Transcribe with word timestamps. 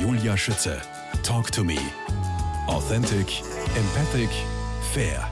Julia 0.00 0.36
Schütze. 0.36 0.80
Talk 1.24 1.50
to 1.50 1.64
me. 1.64 1.76
Authentic, 2.68 3.42
empathic, 3.74 4.30
fair. 4.92 5.28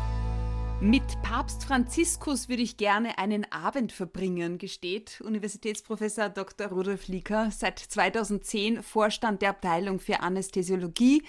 Mit 0.81 1.05
Papst 1.23 1.65
Franziskus 1.65 2.49
würde 2.49 2.63
ich 2.63 2.77
gerne 2.77 3.17
einen 3.19 3.51
Abend 3.53 3.93
verbringen, 3.93 4.59
gesteht 4.59 5.21
Universitätsprofessor 5.21 6.31
Dr. 6.31 6.67
Rudolf 6.67 7.07
Lieker, 7.07 7.53
seit 7.53 7.79
2010 7.79 8.83
Vorstand 8.83 9.41
der 9.41 9.51
Abteilung 9.51 10.01
für 10.01 10.19
Anästhesiologie, 10.21 11.23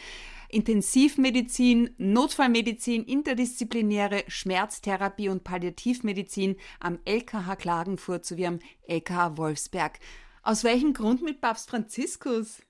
Intensivmedizin, 0.50 1.92
Notfallmedizin, 2.00 3.04
interdisziplinäre 3.04 4.24
Schmerztherapie 4.28 5.30
und 5.30 5.44
Palliativmedizin 5.44 6.56
am 6.80 6.98
LKH 7.06 7.56
Klagenfurt 7.58 8.26
sowie 8.26 8.48
am 8.48 8.60
LKH 8.88 9.38
Wolfsberg. 9.38 10.00
Aus 10.42 10.64
welchem 10.64 10.94
Grund 10.94 11.22
mit 11.22 11.40
Papst 11.40 11.70
Franziskus? 11.70 12.62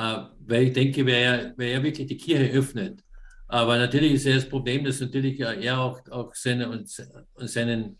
Äh, 0.00 0.24
weil 0.46 0.62
ich 0.68 0.72
denke, 0.72 1.04
wer 1.04 1.20
ja, 1.20 1.52
wer 1.56 1.68
ja 1.68 1.82
wirklich 1.82 2.06
die 2.06 2.16
Kirche 2.16 2.50
öffnet. 2.58 3.04
Aber 3.48 3.76
natürlich 3.76 4.14
ist 4.14 4.26
ja 4.26 4.34
das 4.34 4.48
Problem, 4.48 4.84
dass 4.84 5.00
natürlich 5.00 5.38
er 5.40 5.78
auch, 5.78 6.00
auch 6.10 6.34
seine, 6.34 6.70
und, 6.70 6.88
und 7.34 7.50
seinen 7.50 7.98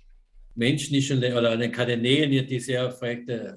Menschen, 0.54 0.94
die 0.94 1.02
schon, 1.02 1.18
oder 1.18 1.56
den 1.56 1.72
Kardinälen, 1.72 2.46
die 2.46 2.60
sehr 2.60 2.90
vielleicht 2.92 3.28
äh, 3.28 3.54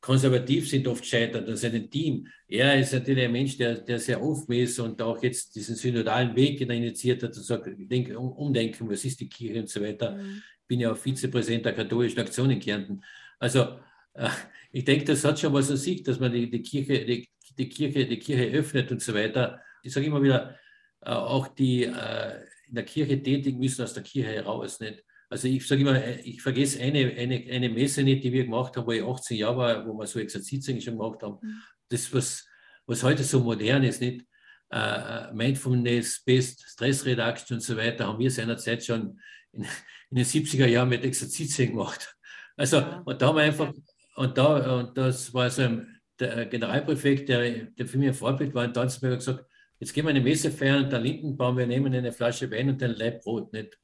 konservativ 0.00 0.68
sind, 0.70 0.88
oft 0.88 1.04
scheitert, 1.04 1.48
und 1.48 1.56
seinem 1.56 1.90
Team. 1.90 2.26
Er 2.48 2.78
ist 2.78 2.92
natürlich 2.94 3.24
ein 3.24 3.32
Mensch, 3.32 3.58
der, 3.58 3.74
der 3.80 3.98
sehr 3.98 4.22
offen 4.22 4.52
ist 4.52 4.78
und 4.78 5.02
auch 5.02 5.22
jetzt 5.22 5.54
diesen 5.54 5.76
synodalen 5.76 6.34
Weg 6.34 6.60
initiiert 6.60 7.22
hat 7.22 7.36
und 7.36 7.42
sagt, 7.42 7.68
denke, 7.76 8.18
umdenken, 8.18 8.88
was 8.88 9.04
ist 9.04 9.20
die 9.20 9.28
Kirche 9.28 9.60
und 9.60 9.68
so 9.68 9.82
weiter. 9.82 10.12
Mhm. 10.12 10.42
Ich 10.62 10.68
bin 10.68 10.80
ja 10.80 10.92
auch 10.92 10.96
Vizepräsident 10.96 11.66
der 11.66 11.74
katholischen 11.74 12.20
Aktion 12.20 12.50
in 12.50 12.60
Kärnten. 12.60 13.02
Also 13.38 13.78
äh, 14.14 14.28
ich 14.70 14.84
denke, 14.84 15.04
das 15.04 15.24
hat 15.24 15.38
schon 15.38 15.52
was 15.52 15.70
an 15.70 15.76
sich, 15.76 16.02
dass 16.02 16.18
man 16.18 16.32
die, 16.32 16.48
die 16.48 16.62
Kirche, 16.62 17.04
die, 17.04 17.28
die 17.58 17.68
Kirche, 17.68 18.06
die 18.06 18.18
Kirche 18.18 18.56
öffnet 18.56 18.90
und 18.90 19.02
so 19.02 19.14
weiter. 19.14 19.60
Ich 19.82 19.92
sage 19.92 20.06
immer 20.06 20.22
wieder, 20.22 20.56
äh, 21.00 21.10
auch 21.10 21.48
die 21.48 21.84
äh, 21.84 22.40
in 22.68 22.74
der 22.74 22.84
Kirche 22.84 23.22
tätig 23.22 23.56
müssen 23.56 23.82
aus 23.82 23.94
der 23.94 24.02
Kirche 24.02 24.30
heraus. 24.30 24.80
Nicht? 24.80 25.04
Also 25.28 25.48
ich 25.48 25.66
sage 25.66 25.80
immer, 25.80 26.02
äh, 26.02 26.20
ich 26.20 26.42
vergesse 26.42 26.80
eine, 26.80 27.10
eine, 27.16 27.44
eine 27.50 27.68
Messe 27.68 28.02
nicht, 28.02 28.22
die 28.24 28.32
wir 28.32 28.44
gemacht 28.44 28.76
haben, 28.76 28.86
wo 28.86 28.92
ich 28.92 29.02
18 29.02 29.36
Jahre 29.36 29.56
war, 29.56 29.86
wo 29.86 29.94
wir 29.94 30.06
so 30.06 30.20
Exerzitien 30.20 30.80
schon 30.80 30.98
gemacht 30.98 31.22
haben. 31.22 31.38
Mhm. 31.42 31.62
Das, 31.88 32.12
was, 32.12 32.46
was 32.86 33.02
heute 33.02 33.24
so 33.24 33.40
modern 33.40 33.82
ist, 33.84 34.00
nicht? 34.00 34.26
Uh, 34.74 35.34
Mindfulness, 35.34 36.22
Best, 36.24 36.64
Stress 36.66 37.04
Reduction 37.04 37.56
und 37.56 37.60
so 37.60 37.76
weiter, 37.76 38.06
haben 38.06 38.18
wir 38.18 38.30
seinerzeit 38.30 38.82
schon 38.82 39.20
in, 39.52 39.64
in 40.08 40.16
den 40.16 40.24
70er 40.24 40.66
Jahren 40.66 40.88
mit 40.88 41.04
Exerzitien 41.04 41.72
gemacht. 41.72 42.16
Also, 42.56 42.82
und 43.04 43.20
da 43.20 43.26
haben 43.26 43.36
wir 43.36 43.42
einfach, 43.42 43.70
und 44.16 44.38
da, 44.38 44.78
und 44.78 44.96
das 44.96 45.34
war 45.34 45.50
so 45.50 45.62
ein, 45.62 46.00
der 46.22 46.46
Generalpräfekt, 46.46 47.28
der, 47.28 47.66
der 47.66 47.86
für 47.86 47.98
mich 47.98 48.08
ein 48.08 48.14
Vorbild 48.14 48.54
war 48.54 48.64
in 48.64 48.72
Tanzenberg, 48.72 49.18
gesagt, 49.18 49.44
jetzt 49.80 49.92
gehen 49.92 50.04
wir 50.04 50.10
eine 50.10 50.20
Messe 50.20 50.50
feiern, 50.50 50.88
der 50.88 51.00
Lindenbaum, 51.00 51.58
wir 51.58 51.66
nehmen 51.66 51.92
eine 51.94 52.12
Flasche 52.12 52.50
Wein 52.50 52.70
und 52.70 52.82
ein 52.82 52.92
Leib 52.92 53.22
Brot, 53.22 53.52
nicht? 53.52 53.78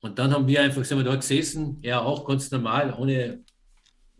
Und 0.00 0.18
dann 0.18 0.32
haben 0.32 0.46
wir 0.46 0.60
einfach, 0.60 0.84
sind 0.84 0.98
wir 0.98 1.04
dort 1.04 1.20
gesessen, 1.20 1.78
er 1.82 2.02
auch 2.04 2.26
ganz 2.26 2.50
normal, 2.50 2.94
ohne 2.98 3.44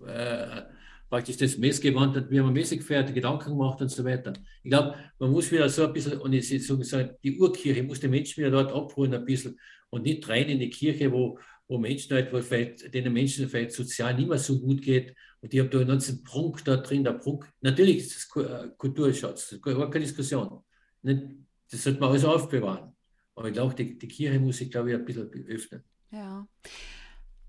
äh, 0.06 0.62
praktisch 1.10 1.36
das 1.36 1.58
Messgewand, 1.58 2.16
und 2.16 2.30
wir 2.30 2.40
haben 2.40 2.48
eine 2.48 2.58
Messe 2.58 2.76
gefeiert, 2.76 3.12
Gedanken 3.12 3.50
gemacht 3.50 3.80
und 3.80 3.90
so 3.90 4.04
weiter. 4.04 4.32
Ich 4.62 4.70
glaube, 4.70 4.94
man 5.18 5.30
muss 5.30 5.50
wieder 5.50 5.68
so 5.68 5.86
ein 5.86 5.92
bisschen, 5.92 6.18
und 6.18 6.32
ich 6.32 6.66
so 6.66 6.78
gesagt, 6.78 7.22
die 7.22 7.38
Urkirche 7.38 7.82
muss 7.82 8.00
den 8.00 8.10
Menschen 8.10 8.38
wieder 8.38 8.50
dort 8.50 8.72
abholen 8.72 9.12
ein 9.12 9.24
bisschen 9.24 9.58
und 9.90 10.04
nicht 10.04 10.26
rein 10.28 10.48
in 10.48 10.58
die 10.58 10.70
Kirche, 10.70 11.12
wo, 11.12 11.38
wo 11.72 11.78
Menschen 11.78 12.12
halt, 12.12 12.30
wo 12.32 12.40
vielleicht, 12.42 12.92
denen 12.92 13.14
Menschen 13.14 13.48
vielleicht 13.48 13.72
sozial 13.72 14.14
nicht 14.14 14.28
mehr 14.28 14.38
so 14.38 14.60
gut 14.60 14.82
geht 14.82 15.16
und 15.40 15.54
ich 15.54 15.58
habe 15.58 15.70
da 15.70 15.78
einen 15.78 15.88
ganzen 15.88 16.22
Prunk 16.22 16.62
da 16.66 16.76
drin, 16.76 17.02
der 17.02 17.14
Prunk. 17.14 17.50
Natürlich 17.62 17.96
ist 17.96 18.28
das 18.36 18.44
äh, 18.44 18.68
Kulturschatz, 18.76 19.48
das 19.48 19.52
ist 19.52 19.62
keine 19.62 19.90
Diskussion. 20.00 20.62
Das 21.02 21.82
sollte 21.82 21.98
man 21.98 22.10
alles 22.10 22.26
aufbewahren. 22.26 22.94
Aber 23.34 23.48
ich 23.48 23.54
glaube, 23.54 23.74
die, 23.74 23.98
die 23.98 24.06
Kirche 24.06 24.38
muss 24.38 24.58
sich, 24.58 24.70
glaube 24.70 24.90
ich, 24.90 24.96
ein 24.96 25.04
bisschen 25.04 25.30
öffnen. 25.48 25.82
Ja. 26.10 26.46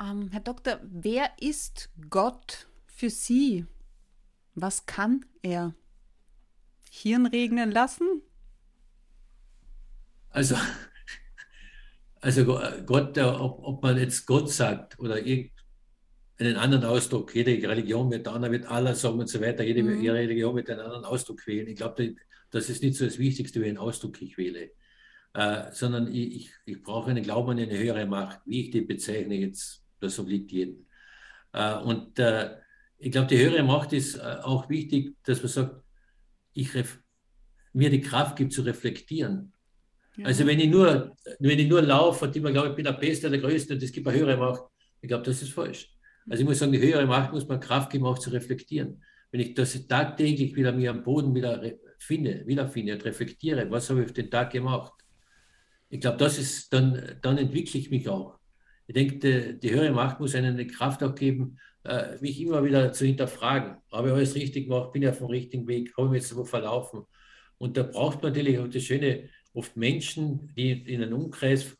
Ähm, 0.01 0.29
Herr 0.31 0.39
Doktor, 0.39 0.79
wer 0.83 1.29
ist 1.41 1.89
Gott 2.09 2.67
für 2.87 3.09
Sie? 3.09 3.65
Was 4.55 4.85
kann 4.85 5.25
er? 5.41 5.75
Hirn 6.89 7.25
regnen 7.25 7.71
lassen? 7.71 8.21
Also, 10.29 10.55
also 12.23 12.45
Gott, 12.85 13.17
ob, 13.17 13.59
ob 13.63 13.83
man 13.83 13.97
jetzt 13.97 14.25
Gott 14.25 14.49
sagt 14.49 14.97
oder 14.97 15.25
irgend, 15.25 15.51
einen 16.39 16.55
anderen 16.55 16.85
Ausdruck. 16.85 17.35
Jede 17.35 17.51
Religion 17.67 18.09
wird 18.11 18.27
einer 18.27 18.51
wird 18.51 18.65
Allah 18.65 18.95
sagen 18.95 19.19
und 19.19 19.27
so 19.27 19.39
weiter. 19.41 19.63
Jede 19.63 19.83
mhm. 19.83 20.09
Religion 20.09 20.55
wird 20.55 20.69
einen 20.69 20.79
anderen 20.79 21.05
Ausdruck 21.05 21.45
wählen. 21.47 21.67
Ich 21.67 21.75
glaube, 21.75 22.15
das 22.49 22.69
ist 22.69 22.81
nicht 22.81 22.95
so 22.95 23.05
das 23.05 23.19
Wichtigste, 23.19 23.61
welchen 23.61 23.77
Ausdruck 23.77 24.21
ich 24.21 24.37
wähle. 24.37 24.71
Äh, 25.33 25.71
sondern 25.71 26.07
ich, 26.13 26.35
ich, 26.35 26.51
ich, 26.65 26.83
brauche 26.83 27.11
einen 27.11 27.23
Glauben 27.23 27.51
an 27.51 27.59
eine 27.59 27.77
höhere 27.77 28.05
Macht. 28.05 28.41
Wie 28.45 28.61
ich 28.61 28.71
die 28.71 28.81
bezeichne, 28.81 29.35
jetzt, 29.35 29.83
das 29.99 30.17
obliegt 30.19 30.51
jedem. 30.51 30.85
Äh, 31.51 31.75
und 31.75 32.19
äh, 32.19 32.55
ich 32.97 33.11
glaube, 33.11 33.27
die 33.27 33.37
höhere 33.37 33.63
Macht 33.63 33.93
ist 33.93 34.15
äh, 34.15 34.37
auch 34.41 34.69
wichtig, 34.69 35.15
dass 35.23 35.39
man 35.39 35.49
sagt, 35.49 35.83
ich 36.53 36.69
mir 37.73 37.89
die 37.89 38.01
Kraft 38.01 38.35
gibt 38.35 38.53
zu 38.53 38.61
reflektieren. 38.61 39.53
Also 40.23 40.45
wenn 40.45 40.59
ich 40.59 40.69
nur, 40.69 41.15
wenn 41.39 41.59
ich 41.59 41.67
nur 41.67 41.81
laufe 41.81 42.25
und 42.25 42.35
immer 42.35 42.51
glaube, 42.51 42.69
ich 42.69 42.75
bin 42.75 42.85
der 42.85 42.93
Beste, 42.93 43.29
der 43.29 43.39
Größte 43.39 43.73
und 43.73 43.81
es 43.81 43.91
gibt 43.91 44.07
eine 44.07 44.17
höhere 44.17 44.37
Macht, 44.37 44.63
ich 45.01 45.07
glaube, 45.07 45.23
das 45.23 45.41
ist 45.41 45.53
falsch. 45.53 45.89
Also 46.29 46.41
ich 46.41 46.47
muss 46.47 46.59
sagen, 46.59 46.71
die 46.71 46.79
höhere 46.79 47.05
Macht 47.05 47.33
muss 47.33 47.47
man 47.47 47.59
Kraft 47.59 47.91
geben, 47.91 48.05
auch 48.05 48.19
zu 48.19 48.29
reflektieren. 48.29 49.03
Wenn 49.31 49.41
ich 49.41 49.53
das 49.55 49.87
tagtäglich 49.87 50.55
wieder 50.55 50.71
mir 50.71 50.91
am 50.91 51.03
Boden 51.03 51.33
wieder 51.33 51.61
finde, 51.97 52.45
wiederfinde 52.45 52.93
und 52.93 53.05
reflektiere, 53.05 53.69
was 53.71 53.89
habe 53.89 54.01
ich 54.01 54.05
auf 54.05 54.13
den 54.13 54.29
Tag 54.29 54.51
gemacht? 54.51 54.93
Ich 55.89 55.99
glaube, 55.99 56.17
das 56.17 56.37
ist, 56.37 56.71
dann, 56.71 57.17
dann 57.21 57.37
entwickle 57.37 57.79
ich 57.79 57.89
mich 57.89 58.07
auch. 58.07 58.37
Ich 58.87 58.93
denke, 58.93 59.17
die, 59.17 59.59
die 59.59 59.73
höhere 59.73 59.91
Macht 59.91 60.19
muss 60.19 60.35
einen 60.35 60.53
eine 60.53 60.67
Kraft 60.67 61.03
auch 61.03 61.15
geben, 61.15 61.57
äh, 61.83 62.17
mich 62.19 62.39
immer 62.39 62.63
wieder 62.63 62.93
zu 62.93 63.05
hinterfragen. 63.05 63.77
Habe 63.91 64.09
ich 64.09 64.13
alles 64.13 64.35
richtig 64.35 64.67
gemacht? 64.67 64.91
Bin 64.91 65.01
ich 65.01 65.09
auf 65.09 65.17
dem 65.17 65.27
richtigen 65.27 65.67
Weg? 65.67 65.93
Habe 65.97 66.07
ich 66.07 66.11
mich 66.11 66.21
jetzt 66.23 66.35
wo 66.35 66.43
verlaufen? 66.45 67.03
Und 67.57 67.77
da 67.77 67.83
braucht 67.83 68.21
man 68.21 68.31
natürlich 68.31 68.59
auch 68.59 68.67
das 68.67 68.83
Schöne, 68.83 69.29
oft 69.53 69.77
Menschen, 69.77 70.53
die 70.55 70.71
in 70.71 71.03
einem 71.03 71.13
Umkreis 71.13 71.77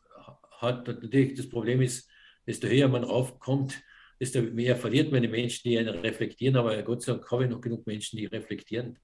hat. 0.60 0.88
Und 0.88 1.02
natürlich 1.02 1.34
das 1.34 1.48
Problem 1.48 1.80
ist, 1.82 2.08
desto 2.46 2.68
höher 2.68 2.88
man 2.88 3.04
raufkommt, 3.04 3.82
desto 4.20 4.42
mehr 4.42 4.76
verliert 4.76 5.12
man 5.12 5.22
die 5.22 5.28
Menschen, 5.28 5.68
die 5.68 5.78
einen 5.78 5.98
reflektieren. 5.98 6.56
Aber 6.56 6.80
Gott 6.82 7.02
sei 7.02 7.12
Dank 7.12 7.30
habe 7.30 7.44
ich 7.44 7.50
noch 7.50 7.60
genug 7.60 7.86
Menschen, 7.86 8.16
die 8.16 8.26
reflektieren. 8.26 8.98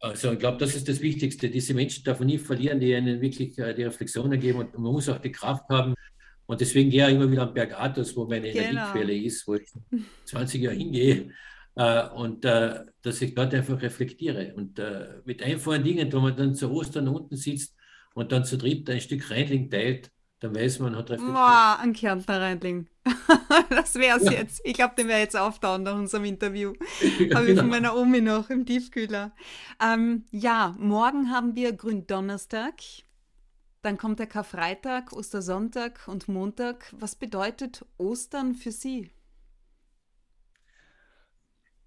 Also 0.00 0.32
ich 0.32 0.38
glaube, 0.38 0.58
das 0.58 0.76
ist 0.76 0.88
das 0.88 1.00
Wichtigste. 1.00 1.50
Diese 1.50 1.74
Menschen 1.74 2.04
darf 2.04 2.20
man 2.20 2.28
nie 2.28 2.38
verlieren, 2.38 2.78
die 2.78 2.94
einen 2.94 3.20
wirklich 3.20 3.58
äh, 3.58 3.74
die 3.74 3.82
Reflexionen 3.82 4.38
geben. 4.38 4.60
Und 4.60 4.72
man 4.74 4.92
muss 4.92 5.08
auch 5.08 5.18
die 5.18 5.32
Kraft 5.32 5.68
haben. 5.70 5.94
Und 6.46 6.60
deswegen 6.60 6.88
gehe 6.88 7.06
ich 7.08 7.14
immer 7.14 7.30
wieder 7.30 7.42
am 7.42 7.52
Berg 7.52 7.78
Athos, 7.78 8.16
wo 8.16 8.24
meine 8.26 8.50
genau. 8.50 8.64
Energiequelle 8.64 9.16
ist, 9.16 9.46
wo 9.46 9.54
ich 9.54 9.66
20 10.24 10.62
Jahre 10.62 10.76
hingehe. 10.76 11.30
Äh, 11.74 12.08
und 12.10 12.44
äh, 12.44 12.84
dass 13.02 13.20
ich 13.20 13.34
dort 13.34 13.52
einfach 13.54 13.82
reflektiere. 13.82 14.54
Und 14.54 14.80
mit 15.24 15.42
einfachen 15.42 15.82
Dingen, 15.82 16.12
wo 16.12 16.20
man 16.20 16.36
dann 16.36 16.54
zu 16.54 16.70
Ostern 16.70 17.08
unten 17.08 17.36
sitzt 17.36 17.74
und 18.14 18.32
dann 18.32 18.44
zu 18.44 18.58
dritt 18.58 18.88
ein 18.90 19.00
Stück 19.00 19.30
Reinling 19.30 19.70
teilt, 19.70 20.10
dann 20.40 20.54
weiß 20.54 20.78
man, 20.78 20.94
hat 20.94 21.10
reflektiert. 21.10 21.34
Boah, 21.34 21.78
ein 21.80 21.92
Kärntner 21.92 22.40
Reindling. 22.40 22.88
das 23.70 23.96
wäre 23.96 24.18
es 24.18 24.24
ja. 24.24 24.32
jetzt. 24.32 24.60
Ich 24.64 24.74
glaube, 24.74 24.94
den 24.96 25.08
werde 25.08 25.22
jetzt 25.22 25.36
auftauen 25.36 25.82
nach 25.82 25.94
unserem 25.94 26.24
Interview. 26.24 26.74
Ja, 27.18 27.36
Habe 27.36 27.46
ich 27.46 27.50
genau. 27.50 27.62
von 27.62 27.70
meiner 27.70 27.96
Omi 27.96 28.20
noch 28.20 28.48
im 28.50 28.64
Tiefkühler. 28.64 29.32
Ähm, 29.82 30.24
ja, 30.30 30.76
morgen 30.78 31.30
haben 31.30 31.56
wir 31.56 31.72
Gründonnerstag. 31.72 32.74
Dann 33.82 33.96
kommt 33.96 34.18
der 34.18 34.26
Karfreitag, 34.26 35.12
Ostersonntag 35.12 36.06
und 36.06 36.28
Montag. 36.28 36.94
Was 36.96 37.16
bedeutet 37.16 37.84
Ostern 37.96 38.54
für 38.54 38.72
Sie? 38.72 39.10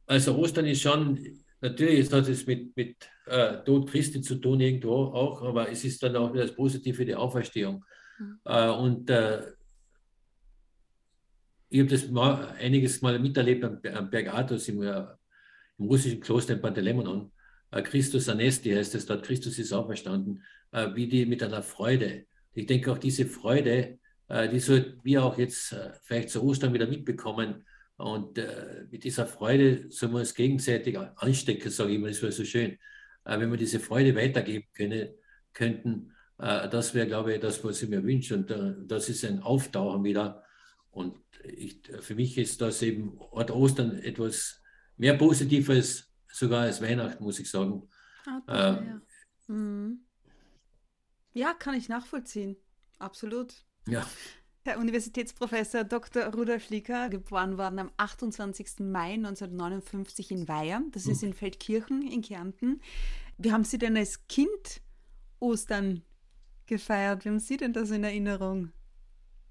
Also 0.05 0.35
Ostern 0.35 0.65
ist 0.65 0.81
schon, 0.81 1.19
natürlich 1.61 2.11
hat 2.11 2.27
es 2.27 2.45
mit, 2.45 2.75
mit 2.75 3.09
äh, 3.31 3.63
Tod 3.63 3.89
Christi 3.89 4.21
zu 4.21 4.35
tun 4.35 4.59
irgendwo 4.59 5.05
auch, 5.05 5.41
aber 5.41 5.69
es 5.69 5.83
ist 5.85 6.03
dann 6.03 6.15
auch 6.15 6.33
das 6.33 6.53
Positive, 6.53 7.05
die 7.05 7.15
Auferstehung. 7.15 7.83
Mhm. 8.19 8.39
Äh, 8.45 8.69
und 8.69 9.09
äh, 9.09 9.41
ich 11.69 11.79
habe 11.79 11.89
das 11.89 12.09
mal, 12.09 12.49
einiges 12.59 13.01
Mal 13.01 13.17
miterlebt 13.19 13.63
am, 13.63 13.79
am 13.93 14.09
Berg 14.09 14.33
Athos 14.33 14.67
im, 14.67 14.81
äh, 14.83 15.05
im, 15.77 15.85
russischen 15.85 16.19
Kloster 16.19 16.53
in 16.53 16.61
Pantelemonon. 16.61 17.31
Äh, 17.71 17.81
Christus 17.81 18.27
Anesti 18.27 18.71
heißt 18.71 18.95
es 18.95 19.05
dort, 19.05 19.23
Christus 19.25 19.57
ist 19.57 19.71
auferstanden, 19.71 20.43
äh, 20.73 20.89
wie 20.93 21.07
die 21.07 21.25
mit 21.25 21.41
einer 21.41 21.63
Freude. 21.63 22.25
Ich 22.53 22.65
denke 22.65 22.91
auch 22.91 22.97
diese 22.97 23.25
Freude, 23.25 23.97
die 24.53 24.59
sollten 24.61 24.97
wir 25.03 25.25
auch 25.25 25.37
jetzt 25.37 25.75
vielleicht 26.03 26.29
zu 26.29 26.41
Ostern 26.43 26.73
wieder 26.73 26.87
mitbekommen. 26.87 27.65
Und 27.97 28.37
äh, 28.37 28.85
mit 28.89 29.03
dieser 29.03 29.25
Freude 29.25 29.85
sollen 29.89 30.13
wir 30.13 30.19
uns 30.19 30.33
gegenseitig 30.33 30.97
anstecken, 30.97 31.69
sage 31.69 31.91
ich 31.91 31.95
immer, 31.97 32.07
das 32.07 32.21
wäre 32.21 32.31
so 32.31 32.45
schön. 32.45 32.77
Wenn 33.25 33.51
wir 33.51 33.57
diese 33.57 33.79
Freude 33.79 34.15
weitergeben 34.15 34.67
können, 34.73 35.09
könnten, 35.53 36.13
äh, 36.37 36.69
das 36.69 36.93
wäre, 36.93 37.07
glaube 37.07 37.33
ich, 37.33 37.39
das, 37.39 37.63
was 37.63 37.81
ich 37.81 37.89
mir 37.89 38.03
wünsche. 38.03 38.35
Und 38.35 38.51
äh, 38.51 38.73
das 38.85 39.09
ist 39.09 39.23
ein 39.25 39.41
Auftauchen 39.41 40.03
wieder. 40.03 40.43
Und 40.89 41.17
ich, 41.43 41.81
für 41.99 42.15
mich 42.15 42.37
ist 42.37 42.61
das 42.61 42.81
eben 42.81 43.17
Ort 43.17 43.51
Ostern 43.51 43.97
etwas 43.97 44.61
mehr 44.97 45.15
Positives, 45.15 46.11
sogar 46.27 46.63
als 46.63 46.81
Weihnachten, 46.81 47.23
muss 47.23 47.39
ich 47.39 47.49
sagen. 47.49 47.87
Ah, 48.25 48.41
äh, 48.47 48.85
ja. 48.87 49.01
Mhm. 49.47 50.05
ja, 51.33 51.53
kann 51.53 51.75
ich 51.75 51.89
nachvollziehen. 51.89 52.55
Absolut. 52.99 53.53
Ja. 53.87 54.07
Herr 54.63 54.77
Universitätsprofessor 54.77 55.85
Dr. 55.85 56.25
Rudolf 56.35 56.69
Lieker, 56.69 57.09
geboren 57.09 57.57
worden 57.57 57.79
am 57.79 57.91
28. 57.97 58.81
Mai 58.81 59.13
1959 59.13 60.29
in 60.29 60.47
Weiher, 60.47 60.83
das 60.91 61.07
ist 61.07 61.23
in 61.23 61.33
Feldkirchen 61.33 62.03
in 62.03 62.21
Kärnten. 62.21 62.79
Wie 63.39 63.51
haben 63.51 63.63
Sie 63.63 63.79
denn 63.79 63.97
als 63.97 64.27
Kind 64.27 64.81
Ostern 65.39 66.03
gefeiert? 66.67 67.25
Wie 67.25 67.29
haben 67.29 67.39
Sie 67.39 67.57
denn 67.57 67.73
das 67.73 67.89
in 67.89 68.03
Erinnerung? 68.03 68.71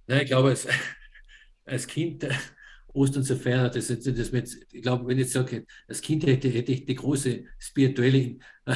Ja, 0.07 0.21
ich 0.21 0.27
glaube, 0.27 0.51
als, 0.51 0.69
als 1.65 1.89
Kind 1.89 2.23
äh, 2.23 2.33
Ostern 2.93 3.25
zu 3.25 3.35
feiern, 3.35 3.69
das, 3.75 3.89
das, 3.89 4.05
das 4.05 4.31
mit, 4.31 4.65
ich 4.71 4.83
glaube, 4.83 5.09
wenn 5.09 5.19
ich 5.19 5.33
sage, 5.33 5.67
als 5.89 6.03
Kind 6.03 6.25
hätte, 6.25 6.49
hätte 6.49 6.71
ich 6.71 6.87
die 6.87 6.95
große 6.95 7.47
spirituelle 7.59 8.39
äh, 8.67 8.75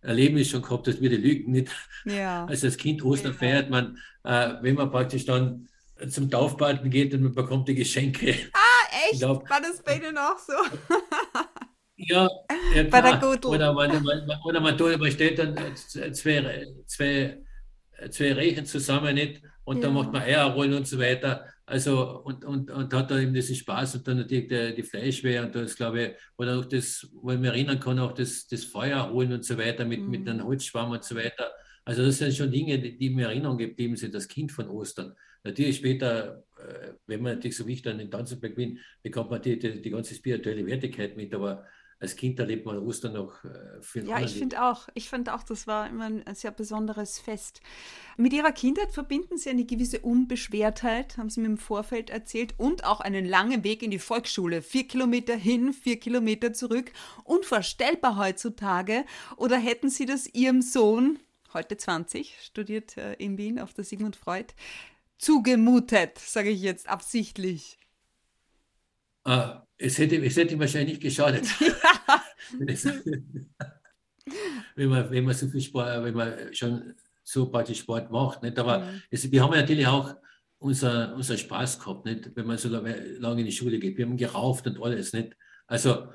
Erlebnis 0.00 0.48
schon 0.48 0.62
gehabt, 0.62 0.88
dass 0.88 1.00
wir 1.00 1.10
die 1.10 1.16
Lügen 1.16 1.52
nicht. 1.52 1.70
Ja. 2.04 2.44
Also 2.48 2.66
als 2.66 2.76
Kind 2.76 3.04
Ostern 3.04 3.32
ja. 3.34 3.38
feiert 3.38 3.70
man, 3.70 3.98
äh, 4.24 4.54
wenn 4.62 4.74
man 4.74 4.90
praktisch 4.90 5.24
dann 5.24 5.68
zum 6.08 6.30
Taufpaten 6.30 6.90
geht 6.90 7.14
und 7.14 7.22
man 7.22 7.34
bekommt 7.34 7.68
die 7.68 7.74
Geschenke. 7.74 8.34
Ah, 8.52 8.58
echt? 9.10 9.20
Glaub, 9.20 9.48
War 9.48 9.60
das 9.60 9.82
bei 9.82 9.96
Ihnen 9.96 10.16
auch 10.18 10.38
so? 10.38 10.52
ja, 11.96 12.28
ja 12.74 12.82
bei 12.84 13.00
der 13.00 13.16
Gudel. 13.16 13.50
Oder 13.50 13.72
man, 13.72 14.02
man, 14.02 14.30
oder 14.44 14.60
man, 14.60 14.76
tut, 14.76 14.98
man 14.98 15.10
stellt 15.10 15.38
dann 15.38 15.56
zwei, 15.76 16.66
zwei, 16.86 17.42
zwei 18.10 18.32
Rechen 18.32 18.66
zusammen 18.66 19.14
nicht 19.14 19.42
und 19.64 19.78
ja. 19.78 19.82
dann 19.82 19.94
macht 19.94 20.12
man 20.12 20.22
Eier 20.22 20.44
rollen 20.52 20.74
und 20.74 20.86
so 20.86 20.98
weiter. 20.98 21.46
Also 21.64 22.20
und, 22.22 22.44
und, 22.44 22.70
und 22.70 22.94
hat 22.94 23.10
da 23.10 23.18
eben 23.18 23.34
diesen 23.34 23.56
Spaß 23.56 23.96
und 23.96 24.06
dann 24.06 24.18
natürlich 24.18 24.46
die, 24.46 24.74
die 24.76 24.82
Fleischwehr 24.84 25.42
und 25.42 25.54
das 25.54 25.74
glaube 25.74 26.02
ich, 26.02 26.10
oder 26.36 26.58
auch 26.60 26.64
das, 26.64 27.08
wo 27.12 27.32
ich 27.32 27.38
mich 27.38 27.50
erinnern 27.50 27.80
kann, 27.80 27.98
auch 27.98 28.12
das, 28.12 28.46
das 28.46 28.64
Feuer 28.64 29.10
holen 29.10 29.32
und 29.32 29.44
so 29.44 29.58
weiter 29.58 29.84
mit, 29.84 30.00
mhm. 30.00 30.10
mit 30.10 30.28
einem 30.28 30.44
Holzschwamm 30.44 30.92
und 30.92 31.02
so 31.02 31.16
weiter. 31.16 31.50
Also 31.84 32.04
das 32.04 32.18
sind 32.18 32.34
schon 32.34 32.52
Dinge, 32.52 32.78
die, 32.78 32.96
die 32.96 33.10
mir 33.10 33.26
Erinnerung 33.26 33.58
geblieben 33.58 33.96
sind, 33.96 34.14
das 34.14 34.28
Kind 34.28 34.52
von 34.52 34.68
Ostern. 34.68 35.14
Natürlich 35.46 35.76
später, 35.76 36.44
äh, 36.58 36.92
wenn 37.06 37.22
man 37.22 37.34
natürlich 37.34 37.56
so 37.56 37.66
wichtig 37.66 37.92
an 37.92 37.98
den 37.98 38.10
Tanzenberg 38.10 38.54
bin, 38.54 38.78
bekommt 39.02 39.30
man 39.30 39.40
die, 39.40 39.58
die, 39.58 39.80
die 39.80 39.90
ganze 39.90 40.14
spirituelle 40.14 40.66
Wertigkeit 40.66 41.16
mit, 41.16 41.32
aber 41.34 41.64
als 41.98 42.14
Kind 42.14 42.38
erlebt 42.38 42.66
man 42.66 42.78
Ostern 42.78 43.14
noch 43.14 43.42
äh, 43.44 43.80
viel 43.80 44.06
Ja, 44.06 44.20
ich 44.20 44.34
finde 44.34 44.62
auch, 44.62 44.88
ich 44.94 45.08
fand 45.08 45.30
auch, 45.30 45.42
das 45.42 45.66
war 45.66 45.88
immer 45.88 46.04
ein 46.04 46.34
sehr 46.34 46.50
besonderes 46.50 47.18
Fest. 47.18 47.60
Mit 48.18 48.34
Ihrer 48.34 48.52
Kindheit 48.52 48.92
verbinden 48.92 49.38
Sie 49.38 49.48
eine 49.48 49.64
gewisse 49.64 50.00
Unbeschwertheit, 50.00 51.16
haben 51.16 51.30
Sie 51.30 51.40
mir 51.40 51.46
im 51.46 51.56
Vorfeld 51.56 52.10
erzählt, 52.10 52.54
und 52.58 52.84
auch 52.84 53.00
einen 53.00 53.24
langen 53.24 53.64
Weg 53.64 53.82
in 53.82 53.90
die 53.90 53.98
Volksschule. 53.98 54.60
Vier 54.60 54.86
Kilometer 54.86 55.36
hin, 55.36 55.72
vier 55.72 55.98
Kilometer 55.98 56.52
zurück. 56.52 56.92
Unvorstellbar 57.24 58.18
heutzutage. 58.18 59.04
Oder 59.36 59.56
hätten 59.56 59.88
Sie 59.88 60.04
das 60.04 60.26
Ihrem 60.34 60.60
Sohn, 60.60 61.18
heute 61.54 61.78
20, 61.78 62.36
studiert 62.42 62.98
äh, 62.98 63.14
in 63.14 63.38
Wien 63.38 63.58
auf 63.58 63.72
der 63.72 63.84
Sigmund 63.84 64.16
Freud, 64.16 64.52
zugemutet, 65.18 66.18
sage 66.18 66.50
ich 66.50 66.62
jetzt 66.62 66.88
absichtlich? 66.88 67.78
Ah, 69.24 69.66
es, 69.76 69.98
hätte, 69.98 70.16
es 70.24 70.36
hätte 70.36 70.58
wahrscheinlich 70.58 70.98
nicht 70.98 71.02
geschadet. 71.02 71.44
wenn, 74.76 74.88
man, 74.88 75.10
wenn 75.10 75.24
man 75.24 75.34
so 75.34 75.48
viel 75.48 75.60
Sport, 75.60 76.04
wenn 76.04 76.14
man 76.14 76.54
schon 76.54 76.94
so 77.22 77.50
praktisch 77.50 77.80
Sport 77.80 78.10
macht. 78.10 78.42
Nicht? 78.42 78.58
Aber 78.58 78.80
mhm. 78.80 79.02
es, 79.10 79.30
wir 79.30 79.42
haben 79.42 79.54
natürlich 79.54 79.86
auch 79.86 80.14
unser, 80.58 81.14
unser 81.14 81.36
Spaß 81.36 81.80
gehabt, 81.80 82.06
nicht? 82.06 82.30
wenn 82.34 82.46
man 82.46 82.56
so 82.56 82.68
lange 82.68 83.40
in 83.40 83.46
die 83.46 83.52
Schule 83.52 83.78
geht. 83.78 83.98
Wir 83.98 84.06
haben 84.06 84.16
gerauft 84.16 84.66
und 84.66 84.80
alles. 84.80 85.12
Nicht? 85.12 85.36
Also 85.66 86.08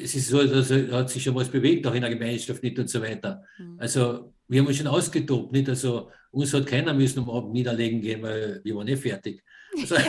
es 0.00 0.14
ist 0.14 0.28
so, 0.28 0.44
dass 0.44 0.70
hat 0.70 1.10
sich 1.10 1.22
schon 1.22 1.34
was 1.34 1.48
bewegt 1.48 1.86
auch 1.86 1.94
in 1.94 2.02
der 2.02 2.10
Gemeinschaft 2.10 2.62
nicht 2.62 2.78
und 2.78 2.88
so 2.88 3.02
weiter. 3.02 3.42
Mhm. 3.58 3.76
Also 3.78 4.32
wir 4.48 4.60
haben 4.60 4.68
uns 4.68 4.76
schon 4.76 4.86
ausgetobt, 4.86 5.52
nicht? 5.52 5.68
Also 5.68 6.10
uns 6.32 6.52
hat 6.52 6.66
keiner 6.66 6.94
müssen 6.94 7.20
am 7.20 7.30
Abend 7.30 7.52
niederlegen 7.52 8.00
gehen, 8.00 8.22
weil 8.22 8.60
wir 8.64 8.74
waren 8.74 8.86
nicht 8.86 9.02
fertig. 9.02 9.44
Also, 9.78 9.94
ja. 9.94 10.02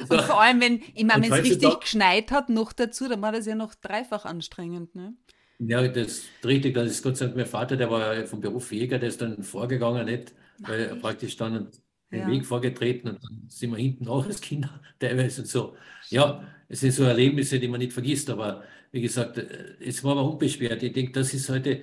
also, 0.00 0.14
und 0.14 0.20
vor 0.22 0.40
allem, 0.40 0.60
wenn, 0.60 0.82
ich 0.94 1.04
meine, 1.04 1.22
wenn 1.22 1.32
es 1.32 1.44
richtig 1.44 1.80
geschneit 1.80 2.30
hat, 2.30 2.50
noch 2.50 2.72
dazu, 2.72 3.08
dann 3.08 3.22
war 3.22 3.32
das 3.32 3.46
ja 3.46 3.54
noch 3.54 3.74
dreifach 3.74 4.24
anstrengend. 4.24 4.94
Ne? 4.94 5.14
Ja, 5.58 5.86
das 5.86 6.06
ist 6.06 6.28
richtig. 6.44 6.74
Das 6.74 6.90
ist 6.90 7.02
Gott 7.02 7.16
sei 7.16 7.26
Dank 7.26 7.36
mein 7.36 7.46
Vater, 7.46 7.76
der 7.76 7.90
war 7.90 8.26
vom 8.26 8.40
Beruf 8.40 8.72
Jäger, 8.72 8.98
der 8.98 9.08
ist 9.08 9.20
dann 9.22 9.42
vorgegangen, 9.42 10.06
nicht? 10.06 10.34
Weil 10.58 10.80
er 10.80 10.96
praktisch 10.96 11.36
dann 11.36 11.70
den 12.10 12.20
ja. 12.20 12.28
Weg 12.28 12.44
vorgetreten 12.44 13.08
und 13.08 13.22
dann 13.22 13.44
sind 13.48 13.70
wir 13.70 13.78
hinten 13.78 14.08
auch 14.08 14.26
als 14.26 14.40
Kinder 14.40 14.80
teilweise 14.98 15.42
und 15.42 15.48
so. 15.48 15.76
Ja, 16.08 16.44
es 16.68 16.80
sind 16.80 16.92
so 16.92 17.04
Erlebnisse, 17.04 17.60
die 17.60 17.68
man 17.68 17.78
nicht 17.78 17.92
vergisst, 17.92 18.30
aber 18.30 18.64
wie 18.90 19.00
gesagt, 19.00 19.38
äh, 19.38 19.74
es 19.80 20.02
war 20.02 20.12
aber 20.12 20.24
unbeschwert. 20.24 20.82
Ich 20.82 20.92
denke, 20.92 21.12
das 21.12 21.32
ist 21.34 21.48
heute, 21.48 21.82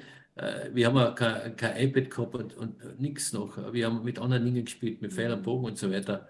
wir 0.73 0.87
haben 0.87 0.95
ja 0.95 1.11
kein, 1.11 1.55
kein 1.55 1.87
iPad 1.87 2.09
gehabt 2.11 2.35
und, 2.35 2.55
und 2.55 2.99
nichts 2.99 3.33
noch. 3.33 3.73
Wir 3.73 3.87
haben 3.87 4.03
mit 4.03 4.19
anderen 4.19 4.45
Dingen 4.45 4.65
gespielt, 4.65 5.01
mit 5.01 5.13
Pfeil 5.13 5.31
und 5.33 5.43
Bogen 5.43 5.65
und 5.65 5.77
so 5.77 5.91
weiter. 5.91 6.27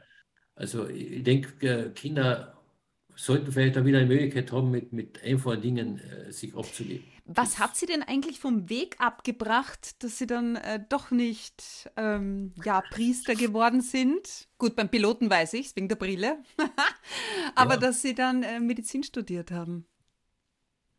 Also 0.55 0.87
ich 0.87 1.23
denke, 1.23 1.67
äh, 1.67 1.89
Kinder 1.91 2.57
sollten 3.15 3.51
vielleicht 3.51 3.77
auch 3.77 3.85
wieder 3.85 3.99
eine 3.99 4.07
Möglichkeit 4.07 4.51
haben, 4.51 4.71
mit, 4.71 4.93
mit 4.93 5.23
einfachen 5.23 5.61
Dingen 5.61 5.99
äh, 5.99 6.31
sich 6.31 6.55
abzugeben. 6.55 7.05
Was 7.25 7.59
hat 7.59 7.75
Sie 7.75 7.85
denn 7.85 8.03
eigentlich 8.03 8.39
vom 8.39 8.69
Weg 8.69 8.95
abgebracht, 8.99 10.01
dass 10.01 10.17
Sie 10.17 10.27
dann 10.27 10.55
äh, 10.55 10.79
doch 10.87 11.11
nicht 11.11 11.89
ähm, 11.97 12.53
ja, 12.63 12.81
Priester 12.89 13.35
geworden 13.35 13.81
sind? 13.81 14.47
Gut, 14.57 14.75
beim 14.75 14.89
Piloten 14.89 15.29
weiß 15.29 15.53
ich 15.53 15.75
wegen 15.75 15.89
der 15.89 15.97
Brille. 15.97 16.37
Aber 17.55 17.73
ja. 17.73 17.79
dass 17.79 18.01
Sie 18.01 18.15
dann 18.15 18.43
äh, 18.43 18.59
Medizin 18.59 19.03
studiert 19.03 19.51
haben. 19.51 19.85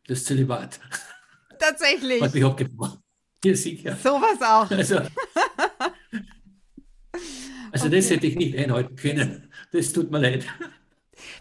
Das 0.07 0.25
Zölibat. 0.25 0.79
Tatsächlich. 1.59 2.21
Hat 2.21 2.33
mich 2.33 2.43
abgebrochen. 2.43 2.99
Ja, 3.43 3.55
sicher. 3.55 3.95
Sowas 3.95 4.41
auch. 4.41 4.71
Also, 4.71 4.97
also 7.71 7.87
okay. 7.87 7.95
das 7.95 8.09
hätte 8.09 8.27
ich 8.27 8.35
nicht 8.35 8.57
einhalten 8.57 8.95
können. 8.95 9.51
Das 9.71 9.93
tut 9.93 10.11
mir 10.11 10.19
leid. 10.19 10.45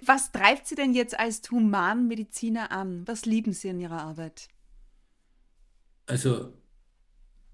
Was 0.05 0.31
treibt 0.33 0.67
Sie 0.67 0.75
denn 0.75 0.93
jetzt 0.93 1.19
als 1.19 1.41
Humanmediziner 1.51 2.71
an? 2.71 3.03
Was 3.07 3.27
lieben 3.27 3.53
Sie 3.53 3.69
in 3.69 3.81
Ihrer 3.81 4.03
Arbeit? 4.03 4.49
Also, 6.07 6.53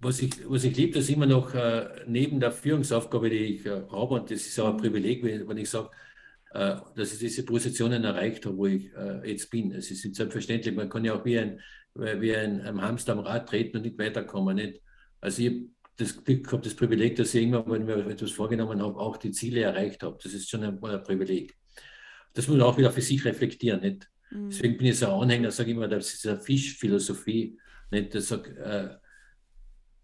was 0.00 0.20
ich, 0.20 0.32
was 0.49 0.64
ich 0.64 0.76
liebe, 0.76 0.99
ist 0.99 1.11
immer 1.11 1.26
noch 1.26 1.55
äh, 1.55 2.05
neben 2.06 2.38
der 2.40 2.52
Führungsaufgabe, 2.52 3.31
die 3.31 3.37
ich 3.37 3.66
äh, 3.66 3.82
habe, 3.90 4.14
und 4.14 4.31
das 4.31 4.46
ist 4.46 4.58
auch 4.61 4.70
ein 4.70 4.76
Privileg, 4.76 5.22
wenn, 5.25 5.49
wenn 5.49 5.56
ich 5.56 5.70
sage, 5.70 5.90
äh, 6.52 6.76
dass 6.94 7.12
ich 7.14 7.19
diese 7.19 7.44
Positionen 7.44 8.05
erreicht 8.05 8.46
habe, 8.46 8.56
wo 8.56 8.66
ich 8.66 8.93
äh, 8.94 9.28
jetzt 9.28 9.50
bin. 9.50 9.72
Es 9.72 9.90
ist 9.90 10.14
selbstverständlich, 10.14 10.75
man 10.75 10.88
kann 10.88 11.05
ja 11.05 11.14
auch 11.14 11.25
wie 11.25 11.38
ein, 11.38 11.61
wie 11.95 12.35
ein, 12.35 12.61
ein 12.61 12.81
Hamster 12.81 13.13
am 13.13 13.21
Rad 13.21 13.49
treten 13.49 13.77
und 13.77 13.85
nicht 13.85 13.99
weiterkommen. 13.99 14.57
Nicht? 14.57 14.81
Also 15.21 15.43
ich 15.43 15.49
habe 15.49 15.61
das 15.97 16.25
Glück 16.25 16.45
gehabt, 16.45 16.67
das 16.67 16.75
Privileg, 16.75 17.17
dass 17.17 17.35
ich 17.35 17.43
irgendwann, 17.43 17.71
wenn 17.71 17.89
ich 17.89 18.07
mir 18.07 18.11
etwas 18.11 18.33
vorgenommen 18.33 18.83
habe, 18.83 18.99
auch 18.99 19.17
die 19.17 19.31
Ziele 19.31 19.63
erreicht 19.63 20.03
habe. 20.03 20.19
Das 20.23 20.35
ist 20.35 20.51
schon 20.51 20.65
ein, 20.65 20.83
ein 20.83 21.03
Privileg 21.03 21.57
das 22.35 22.49
muss 22.49 22.59
man 22.59 22.67
auch 22.67 22.77
wieder 22.77 22.91
für 22.91 23.01
sich 23.01 23.25
reflektieren. 23.25 23.81
Nicht? 23.81 24.11
Mhm. 24.31 24.51
Deswegen 24.51 24.77
bin 24.77 24.89
ich 24.89 24.99
so 24.99 25.07
ein 25.07 25.23
Anhänger, 25.23 25.51
sage 25.51 25.71
ich 25.71 25.77
immer, 25.77 25.89
das 25.89 26.13
ist 26.13 26.27
eine 26.27 26.39
Fischphilosophie. 26.39 27.59
Nicht? 27.91 28.15
Das 28.15 28.29
sagt, 28.29 28.57
äh, 28.59 28.91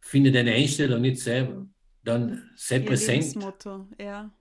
finde 0.01 0.33
deine 0.33 0.53
Einstellung 0.53 1.03
nicht 1.03 1.21
selber, 1.21 1.67
dann 2.03 2.51
sei 2.55 2.79
Ihr 2.79 2.87
präsent. 2.87 3.37
Ja. 3.99 4.33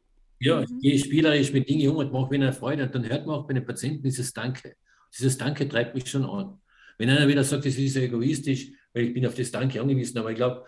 Ja, 0.42 0.62
mhm. 0.62 0.80
gehe 0.80 0.98
spielerisch 0.98 1.52
mit 1.52 1.68
Dingen 1.68 1.90
um 1.90 1.98
und 1.98 2.14
mache 2.14 2.30
mir 2.30 2.36
eine 2.36 2.54
Freude. 2.54 2.84
Und 2.84 2.96
dann 2.96 3.10
hört 3.10 3.26
man 3.26 3.36
auch 3.36 3.48
bei 3.48 3.54
den 3.54 3.66
Patienten 3.66 4.04
dieses 4.04 4.32
Danke. 4.32 4.76
Dieses 5.18 5.38
Danke 5.38 5.68
treibt 5.68 5.96
mich 5.96 6.10
schon 6.10 6.24
an. 6.24 6.62
Wenn 7.00 7.10
einer 7.10 7.28
wieder 7.28 7.44
sagt, 7.44 7.66
das 7.66 7.78
ist 7.78 7.96
egoistisch, 7.96 8.72
weil 8.94 9.06
ich 9.06 9.14
bin 9.14 9.26
auf 9.26 9.34
das 9.34 9.50
Danke 9.50 9.82
angewiesen, 9.82 10.20
aber 10.20 10.30
ich 10.30 10.36
glaube, 10.36 10.66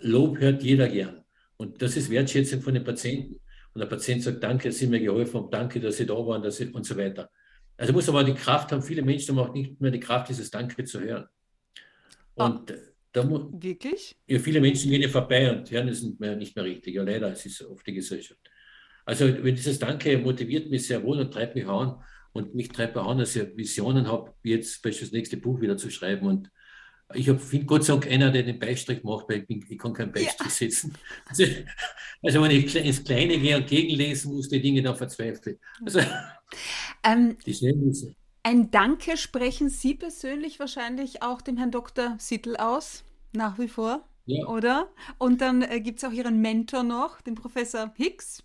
Lob 0.00 0.38
hört 0.38 0.62
jeder 0.62 0.88
gern. 0.88 1.24
Und 1.56 1.80
das 1.80 1.96
ist 1.96 2.10
Wertschätzung 2.10 2.60
von 2.60 2.74
den 2.74 2.84
Patienten 2.84 3.40
und 3.72 3.80
der 3.80 3.86
Patient 3.86 4.22
sagt, 4.22 4.42
danke, 4.42 4.68
dass 4.68 4.78
Sie 4.78 4.86
mir 4.86 5.00
geholfen 5.00 5.40
haben, 5.40 5.50
danke, 5.50 5.80
dass 5.80 5.96
Sie 5.96 6.06
da 6.06 6.14
waren 6.14 6.42
dass 6.42 6.56
Sie, 6.56 6.68
und 6.68 6.84
so 6.84 6.96
weiter. 6.96 7.30
Also 7.76 7.92
muss 7.92 8.08
aber 8.08 8.24
die 8.24 8.34
Kraft 8.34 8.72
haben, 8.72 8.82
viele 8.82 9.02
Menschen 9.02 9.36
haben 9.36 9.48
auch 9.48 9.54
nicht 9.54 9.80
mehr 9.80 9.92
die 9.92 10.00
Kraft, 10.00 10.28
dieses 10.28 10.50
Danke 10.50 10.84
zu 10.84 11.00
hören. 11.00 11.26
Ah. 12.36 12.46
Und 12.46 12.72
ah, 12.72 12.74
da 13.12 13.22
muss, 13.22 13.42
Wirklich? 13.52 14.16
Ja, 14.26 14.38
viele 14.40 14.60
Menschen 14.60 14.90
gehen 14.90 15.02
ja 15.02 15.08
vorbei 15.08 15.50
und 15.52 15.70
hören 15.70 15.88
es 15.88 16.02
nicht 16.02 16.18
mehr, 16.18 16.34
nicht 16.34 16.56
mehr 16.56 16.64
richtig. 16.64 16.94
Ja, 16.94 17.02
leider, 17.02 17.30
es 17.30 17.46
ist 17.46 17.62
oft 17.62 17.86
die 17.86 17.94
Gesellschaft. 17.94 18.40
Also 19.04 19.26
wenn 19.26 19.54
dieses 19.54 19.78
Danke 19.78 20.18
motiviert 20.18 20.70
mich 20.70 20.86
sehr 20.86 21.02
wohl 21.02 21.20
und 21.20 21.32
treibt 21.32 21.54
mich 21.54 21.66
an 21.66 22.02
und 22.32 22.54
mich 22.54 22.68
treibt 22.70 22.96
auch 22.96 23.08
an, 23.08 23.18
dass 23.18 23.36
ich 23.36 23.56
Visionen 23.56 24.08
habe, 24.08 24.32
wie 24.42 24.52
jetzt 24.52 24.82
beispielsweise 24.82 25.10
das 25.10 25.12
nächste 25.12 25.36
Buch 25.36 25.60
wieder 25.60 25.76
zu 25.76 25.90
schreiben 25.90 26.26
und 26.26 26.50
ich 27.14 27.26
finde 27.26 27.66
Gott 27.66 27.84
sei 27.84 27.92
Dank 27.92 28.06
einer, 28.10 28.30
der 28.30 28.42
den 28.42 28.58
Beistrich 28.58 29.02
macht, 29.02 29.28
weil 29.28 29.40
ich, 29.40 29.46
bin, 29.46 29.64
ich 29.68 29.78
kann 29.78 29.92
keinen 29.92 30.12
Beistrich 30.12 30.46
ja. 30.46 30.50
setzen. 30.50 30.94
Also, 31.26 31.44
also, 32.22 32.42
wenn 32.42 32.50
ich 32.50 32.74
ins 32.76 33.04
Kleine 33.04 33.38
gehe 33.38 33.56
und 33.56 33.66
gegenlesen 33.66 34.32
muss, 34.32 34.48
die 34.48 34.60
Dinge 34.60 34.82
dann 34.82 34.96
verzweifle. 34.96 35.58
Also, 35.84 36.00
ähm, 37.02 37.36
die 37.44 37.54
Schnellnisse. 37.54 38.14
Ein 38.42 38.70
Danke 38.70 39.16
sprechen 39.16 39.68
Sie 39.68 39.94
persönlich 39.94 40.58
wahrscheinlich 40.58 41.22
auch 41.22 41.42
dem 41.42 41.56
Herrn 41.56 41.70
Dr. 41.70 42.16
Sittel 42.18 42.56
aus, 42.56 43.04
nach 43.32 43.58
wie 43.58 43.68
vor, 43.68 44.08
ja. 44.26 44.46
oder? 44.46 44.90
Und 45.18 45.40
dann 45.40 45.62
äh, 45.62 45.80
gibt 45.80 45.98
es 45.98 46.04
auch 46.04 46.12
Ihren 46.12 46.40
Mentor 46.40 46.82
noch, 46.82 47.20
den 47.20 47.34
Professor 47.34 47.92
Hicks. 47.96 48.42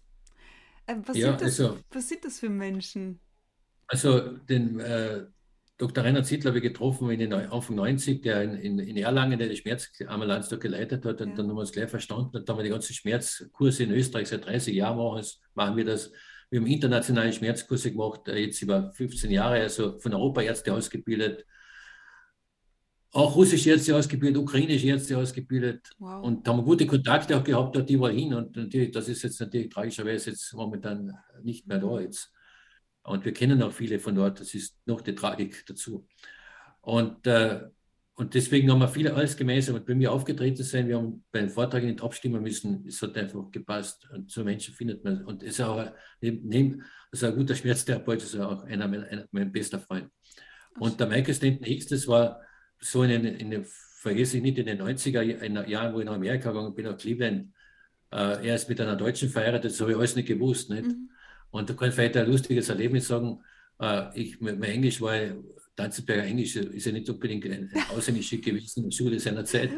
Äh, 0.86 0.96
was, 1.04 1.18
ja, 1.18 1.30
sind 1.30 1.42
das, 1.42 1.60
also, 1.60 1.80
was 1.92 2.10
sind 2.10 2.26
das 2.26 2.40
für 2.40 2.50
Menschen? 2.50 3.20
Also 3.88 4.20
den, 4.20 4.80
äh, 4.80 5.26
Dr. 5.78 6.04
Reinhard 6.04 6.26
Zittler 6.26 6.50
habe 6.50 6.58
ich 6.58 6.64
getroffen 6.64 7.10
in 7.12 7.20
den 7.20 7.34
Anfang 7.34 7.76
90, 7.76 8.22
der 8.24 8.42
in, 8.42 8.56
in, 8.56 8.80
in 8.80 8.98
Erlangen 8.98 9.38
der 9.38 9.54
Schmerzambulanz 9.56 10.50
dort 10.50 10.62
geleitet 10.62 11.06
hat. 11.06 11.22
Und 11.22 11.30
ja. 11.30 11.36
dann 11.36 11.48
haben 11.48 11.56
wir 11.56 11.62
uns 11.62 11.72
gleich 11.72 11.90
verstanden. 11.90 12.36
Und 12.36 12.50
dann 12.50 12.54
haben 12.54 12.60
wir 12.60 12.64
die 12.64 12.72
ganzen 12.72 12.94
Schmerzkurse 12.94 13.84
in 13.84 13.92
Österreich 13.92 14.28
seit 14.30 14.46
30 14.46 14.76
Jahren 14.76 14.98
machen, 14.98 15.26
machen 15.54 15.78
wir 15.78 15.86
das. 15.86 16.12
Wir 16.50 16.60
haben 16.60 16.68
internationale 16.68 17.32
Schmerzkurse 17.32 17.92
gemacht, 17.92 18.28
äh, 18.28 18.38
jetzt 18.40 18.62
über 18.62 18.92
15 18.94 19.30
Jahre, 19.30 19.60
also 19.62 20.00
von 20.00 20.14
Europaärzte 20.14 20.74
ausgebildet, 20.74 21.46
auch 23.12 23.36
russische 23.36 23.70
Ärzte 23.70 23.96
ausgebildet, 23.96 24.42
ukrainische 24.42 24.88
Ärzte 24.88 25.18
ausgebildet 25.18 25.90
wow. 26.00 26.24
und 26.24 26.48
haben 26.48 26.64
gute 26.64 26.86
Kontakte 26.88 27.38
auch 27.38 27.44
gehabt, 27.44 27.76
dort 27.76 27.90
überall 27.90 28.14
hin. 28.14 28.34
Und 28.34 28.56
natürlich, 28.56 28.92
das 28.92 29.10
ist 29.10 29.24
jetzt 29.24 29.40
natürlich 29.40 29.70
tragischerweise 29.70 30.32
jetzt 30.32 30.54
momentan 30.54 31.14
nicht 31.44 31.68
mehr 31.68 31.80
da 31.80 32.00
jetzt. 32.00 32.32
Und 33.08 33.24
wir 33.24 33.34
kennen 33.34 33.62
auch 33.62 33.72
viele 33.72 34.00
von 34.00 34.16
dort, 34.16 34.42
das 34.42 34.54
ist 34.54 34.78
noch 34.86 35.00
die 35.00 35.16
Tragik 35.16 35.66
dazu. 35.66 36.06
Und, 36.82 37.26
äh, 37.26 37.62
und 38.16 38.34
deswegen 38.34 38.70
haben 38.70 38.80
wir 38.80 38.90
viele 38.90 39.14
alles 39.14 39.38
gemeinsam 39.38 39.76
und 39.76 39.86
bei 39.86 39.96
mir 39.96 40.12
aufgetreten 40.12 40.64
sein. 40.64 40.90
Wir 40.90 40.98
haben 40.98 41.24
bei 41.32 41.40
den 41.40 41.50
Vorträgen 41.50 41.88
nicht 41.88 42.04
abstimmen 42.04 42.44
müssen. 42.44 42.84
Es 42.86 43.02
hat 43.02 43.16
einfach 43.18 43.50
gepasst. 43.50 44.10
Und 44.12 44.30
so 44.30 44.44
Menschen 44.44 44.74
findet 44.74 45.06
man. 45.06 45.24
Und 45.24 45.42
es 45.42 45.52
ist 45.52 45.62
auch 45.62 45.90
neben, 46.20 46.84
also 47.10 47.28
ein 47.28 47.36
guter 47.36 47.56
Schmerztherapeut, 47.56 48.22
ist 48.22 48.36
auch 48.36 48.64
einer 48.64 48.90
meiner, 48.90 49.08
einer, 49.08 49.26
mein 49.32 49.54
bester 49.54 49.80
Freund. 49.80 50.10
Und 50.78 51.00
der 51.00 51.08
Michael 51.08 51.34
Stanton 51.34 51.66
Hicks, 51.66 51.88
das 51.88 52.08
war 52.08 52.42
so 52.80 53.04
in 53.04 53.10
den, 53.10 53.26
in 53.26 53.52
den, 53.52 53.66
vergesse 54.02 54.38
ich 54.38 54.44
nicht, 54.44 54.58
in 54.58 54.66
den 54.66 54.82
90er 54.82 55.66
Jahren, 55.66 55.94
wo 55.94 56.00
ich 56.00 56.06
nach 56.06 56.16
Amerika 56.16 56.52
gegangen 56.52 56.76
bin, 56.76 56.86
nach 56.86 56.98
Cleveland. 56.98 57.54
Äh, 58.12 58.48
er 58.48 58.56
ist 58.56 58.68
mit 58.68 58.82
einer 58.82 58.98
Deutschen 58.98 59.30
verheiratet, 59.30 59.72
das 59.72 59.80
habe 59.80 59.92
ich 59.92 59.98
alles 59.98 60.16
nicht 60.18 60.28
gewusst. 60.28 60.70
Nicht? 60.70 60.88
Mhm. 60.88 61.10
Und 61.52 61.70
da 61.70 61.74
kann 61.74 61.90
ich 61.90 61.96
vielleicht 61.96 62.18
ein 62.18 62.30
lustiges 62.30 62.70
Erlebnis 62.70 63.08
sagen. 63.08 63.40
Äh, 63.80 64.20
ich, 64.20 64.42
mein 64.42 64.62
Englisch 64.64 65.02
war, 65.02 65.16
Danzenberger 65.76 66.24
Englisch 66.24 66.56
ist 66.56 66.86
ja 66.88 66.92
nicht 66.92 67.08
unbedingt 67.10 67.46
ein, 67.46 67.70
ein 67.72 67.84
aushängeschick 67.96 68.44
gewesen 68.44 68.84
in 68.84 68.90
der 68.90 68.96
Schule 68.96 69.20
seiner 69.20 69.46
Zeit. 69.46 69.72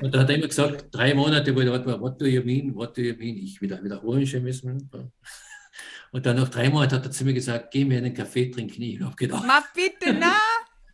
Und 0.00 0.14
da 0.14 0.20
hat 0.20 0.30
er 0.30 0.36
immer 0.36 0.46
gesagt, 0.46 0.86
drei 0.92 1.14
Monate, 1.14 1.54
wo 1.54 1.60
ich 1.60 1.66
dachte, 1.66 2.00
what 2.00 2.20
do 2.20 2.26
you 2.26 2.42
mean, 2.42 2.74
what 2.74 2.96
do 2.96 3.02
you 3.02 3.14
mean? 3.14 3.36
Ich 3.36 3.60
wieder 3.60 3.82
wiederholen 3.82 4.26
schon 4.26 4.44
müssen. 4.44 4.88
Und 6.12 6.24
dann 6.24 6.36
nach 6.36 6.48
drei 6.48 6.70
Monaten 6.70 6.94
hat 6.94 7.04
er 7.04 7.10
zu 7.10 7.24
mir 7.24 7.34
gesagt, 7.34 7.72
geh 7.72 7.84
mir 7.84 7.98
einen 7.98 8.14
Kaffee 8.14 8.50
trinken. 8.50 8.80
Ich 8.80 9.00
habe 9.00 9.16
gedacht. 9.16 9.44
Ma 9.46 9.62
bitte, 9.74 10.16
na, 10.18 10.36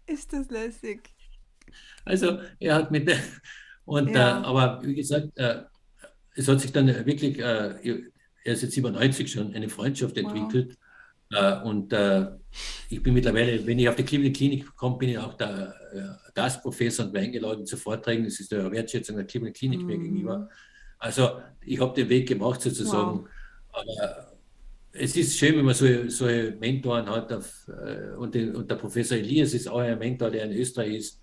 ist 0.07 0.33
das 0.33 0.49
lässig. 0.51 1.11
Also 2.05 2.41
er 2.59 2.75
hat 2.75 2.91
mit 2.91 3.07
der, 3.07 3.19
und 3.85 4.09
ja. 4.15 4.41
äh, 4.41 4.45
aber 4.45 4.81
wie 4.83 4.95
gesagt, 4.95 5.29
äh, 5.37 5.63
es 6.35 6.49
hat 6.49 6.61
sich 6.61 6.73
dann 6.73 6.89
wirklich, 7.07 7.39
äh, 7.39 8.03
er 8.45 8.55
ist 8.55 8.63
jetzt 8.63 8.75
97 8.75 9.31
schon, 9.31 9.55
eine 9.55 9.69
Freundschaft 9.69 10.17
entwickelt. 10.17 10.77
Wow. 11.31 11.63
Äh, 11.63 11.67
und 11.67 11.93
äh, 11.93 12.27
ich 12.89 13.03
bin 13.03 13.15
mittlerweile, 13.15 13.67
wenn 13.67 13.79
ich 13.79 13.89
auf 13.89 13.97
die 13.97 14.05
Klinik 14.05 14.77
komme, 14.77 14.99
bin 14.99 15.11
ich 15.11 15.19
auch 15.19 15.35
der 15.35 15.75
äh, 15.95 16.33
Gastprofessor 16.35 17.07
und 17.07 17.13
bin 17.13 17.23
eingeladen 17.23 17.67
zu 17.67 17.77
Vorträgen. 17.77 18.25
Das 18.25 18.41
ist 18.41 18.53
eine 18.53 18.71
Wertschätzung 18.71 19.17
der 19.17 19.25
Klinik 19.27 19.81
mhm. 19.81 19.87
mir 19.87 19.99
gegenüber. 19.99 20.49
Also 20.99 21.41
ich 21.65 21.81
habe 21.81 21.95
den 21.95 22.09
Weg 22.09 22.29
gemacht 22.29 22.61
sozusagen. 22.61 23.21
Wow. 23.21 23.29
Aber 23.73 24.33
es 24.93 25.17
ist 25.17 25.39
schön, 25.39 25.57
wenn 25.57 25.65
man 25.65 25.75
so, 25.75 25.87
so 26.09 26.27
Mentoren 26.27 27.09
hat. 27.09 27.33
Auf, 27.33 27.69
äh, 27.69 28.15
und, 28.17 28.35
den, 28.35 28.55
und, 28.55 28.71
der 28.71 28.77
Professor 28.77 29.17
Elias 29.17 29.55
ist 29.55 29.69
auch 29.69 29.79
ein 29.79 29.99
Mentor, 29.99 30.31
der 30.31 30.45
in 30.45 30.53
Österreich 30.53 30.95
ist, 30.95 31.21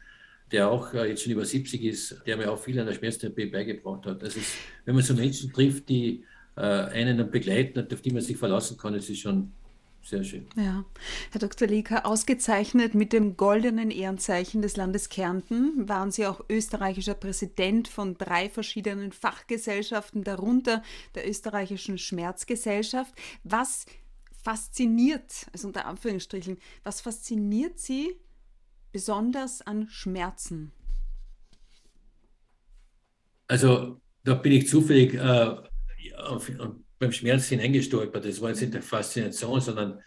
der 0.51 0.69
auch 0.69 0.91
äh, 0.93 1.09
jetzt 1.09 1.23
schon 1.23 1.33
über 1.33 1.45
70 1.45 1.83
ist, 1.83 2.21
der 2.25 2.38
mir 2.38 2.51
auch 2.51 2.57
viel 2.57 2.79
an 2.79 2.88
der 2.88 2.95
Schmerztherapie 2.95 3.45
beigebracht 3.45 4.07
hat. 4.07 4.23
Das 4.23 4.35
ist, 4.35 4.55
wenn 4.85 4.95
man 4.95 5.03
so 5.03 5.13
Menschen 5.13 5.53
trifft, 5.53 5.88
die 5.88 6.23
äh, 6.23 6.23
einen 6.63 7.17
dann 7.17 7.31
begleiten 7.31 7.79
und 7.79 7.93
auf 7.93 8.01
die 8.01 8.11
man 8.11 8.21
sich 8.21 8.37
verlassen 8.37 8.77
kann, 8.77 8.93
das 8.93 9.09
ist 9.09 9.19
schon 9.19 9.51
sehr 10.01 10.23
schön. 10.23 10.47
Ja, 10.55 10.85
Herr 11.31 11.39
Dr. 11.39 11.67
Lieker, 11.67 12.05
ausgezeichnet 12.05 12.95
mit 12.95 13.13
dem 13.13 13.37
goldenen 13.37 13.91
Ehrenzeichen 13.91 14.61
des 14.61 14.77
Landes 14.77 15.09
Kärnten 15.09 15.87
waren 15.87 16.11
Sie 16.11 16.25
auch 16.25 16.41
österreichischer 16.49 17.13
Präsident 17.13 17.87
von 17.87 18.17
drei 18.17 18.49
verschiedenen 18.49 19.11
Fachgesellschaften, 19.11 20.23
darunter 20.23 20.83
der 21.15 21.29
österreichischen 21.29 21.97
Schmerzgesellschaft. 21.97 23.13
Was 23.43 23.85
fasziniert, 24.41 25.47
also 25.53 25.67
unter 25.67 25.85
Anführungsstrichen, 25.85 26.57
was 26.83 27.01
fasziniert 27.01 27.77
Sie 27.77 28.15
besonders 28.91 29.61
an 29.61 29.87
Schmerzen? 29.89 30.71
Also 33.47 33.99
da 34.23 34.35
bin 34.35 34.51
ich 34.51 34.67
zufällig 34.67 35.13
äh, 35.15 35.55
auf, 36.18 36.51
beim 37.00 37.12
Schmerz 37.12 37.48
hineingestolpert. 37.48 38.25
Das 38.25 38.41
war 38.41 38.50
jetzt 38.50 38.62
nicht 38.62 38.74
eine 38.74 38.82
Faszination, 38.82 39.62
sondern 39.62 40.01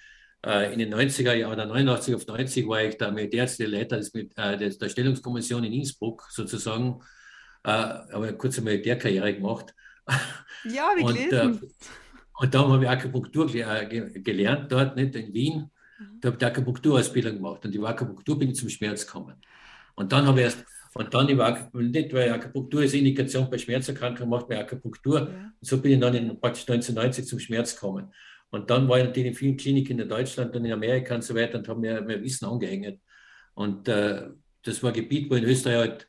äh, 0.44 0.72
in 0.72 0.78
den 0.78 0.94
90er 0.94 1.34
Jahren 1.34 1.52
oder 1.52 1.66
89 1.66 2.14
auf 2.14 2.26
90 2.26 2.68
war 2.68 2.82
ich 2.82 2.96
der 2.96 3.12
militärische 3.12 3.66
Leiter 3.66 3.96
des, 3.96 4.14
äh, 4.14 4.56
des, 4.56 4.78
der 4.78 4.88
Stellungskommission 4.88 5.64
in 5.64 5.72
Innsbruck 5.72 6.26
sozusagen. 6.30 7.00
Äh, 7.64 7.70
habe 7.70 8.26
eine 8.26 8.36
kurze 8.36 8.60
Militärkarriere 8.60 9.34
gemacht. 9.34 9.74
Ja, 10.64 10.92
wie 10.96 11.02
und, 11.02 11.14
gelesen. 11.14 11.60
Äh, 11.62 11.84
und 12.38 12.54
dann 12.54 12.72
habe 12.72 12.84
ich 12.84 12.90
Akupunktur 12.90 13.54
äh, 13.54 14.20
gelernt 14.20 14.70
dort, 14.70 14.96
nicht 14.96 15.14
in 15.14 15.32
Wien. 15.32 15.70
Mhm. 15.98 16.20
Da 16.20 16.26
habe 16.28 16.34
ich 16.34 16.38
die 16.38 16.44
Akupunkturausbildung 16.44 17.36
gemacht 17.36 17.64
und 17.64 17.72
die 17.72 17.80
Akupunktur 17.80 18.38
bin 18.38 18.50
ich 18.50 18.56
zum 18.56 18.68
Schmerz 18.68 19.06
gekommen. 19.06 19.34
Und 19.94 20.12
dann 20.12 20.26
habe 20.26 20.40
ich 20.40 20.44
erst 20.44 20.64
und 20.94 21.14
dann 21.14 21.28
über 21.28 21.70
nicht, 21.72 22.12
weil 22.12 22.32
Akupunktur 22.32 22.82
ist 22.82 22.94
Indikation 22.94 23.48
bei 23.48 23.56
Schmerzerkrankungen, 23.56 24.28
macht 24.28 24.48
man 24.48 24.58
Akupunktur. 24.58 25.20
Ja. 25.20 25.26
Und 25.26 25.54
so 25.60 25.80
bin 25.80 25.92
ich 25.92 26.00
dann 26.00 26.14
in, 26.14 26.38
praktisch 26.38 26.68
1990 26.68 27.26
zum 27.26 27.38
Schmerz 27.38 27.74
gekommen. 27.74 28.12
Und 28.50 28.68
dann 28.68 28.86
war 28.88 28.98
ich 28.98 29.04
natürlich 29.04 29.28
in 29.28 29.34
vielen 29.34 29.56
Kliniken 29.56 29.98
in 29.98 30.08
Deutschland 30.08 30.54
und 30.54 30.64
in 30.64 30.72
Amerika 30.72 31.14
und 31.14 31.24
so 31.24 31.34
weiter 31.34 31.58
und 31.58 31.68
habe 31.68 31.80
mir, 31.80 32.02
mir 32.02 32.22
Wissen 32.22 32.44
angehängt. 32.44 33.00
Und 33.54 33.88
äh, 33.88 34.28
das 34.62 34.82
war 34.82 34.90
ein 34.90 34.94
Gebiet, 34.94 35.30
wo 35.30 35.34
in 35.34 35.44
Österreich 35.44 35.76
halt 35.76 36.08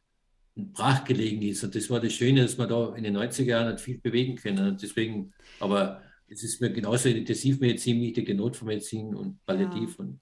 brach 0.55 1.05
gelegen 1.05 1.41
ist. 1.41 1.63
Und 1.63 1.73
das 1.73 1.89
war 1.89 2.01
das 2.01 2.13
Schöne, 2.13 2.41
dass 2.41 2.57
man 2.57 2.67
da 2.67 2.93
in 2.95 3.03
den 3.05 3.17
90er 3.17 3.43
Jahren 3.43 3.67
hat 3.67 3.81
viel 3.81 3.99
bewegen 3.99 4.35
können. 4.35 4.67
Und 4.67 4.81
deswegen, 4.81 5.33
aber 5.61 6.01
es 6.27 6.43
ist 6.43 6.59
mir 6.59 6.71
genauso 6.71 7.07
Intensivmedizin 7.07 8.01
wichtig, 8.01 8.25
die 8.25 8.33
Notfallmedizin 8.33 9.15
und 9.15 9.43
Palliativ. 9.45 9.97
Ja. 9.97 10.05
Und, 10.05 10.19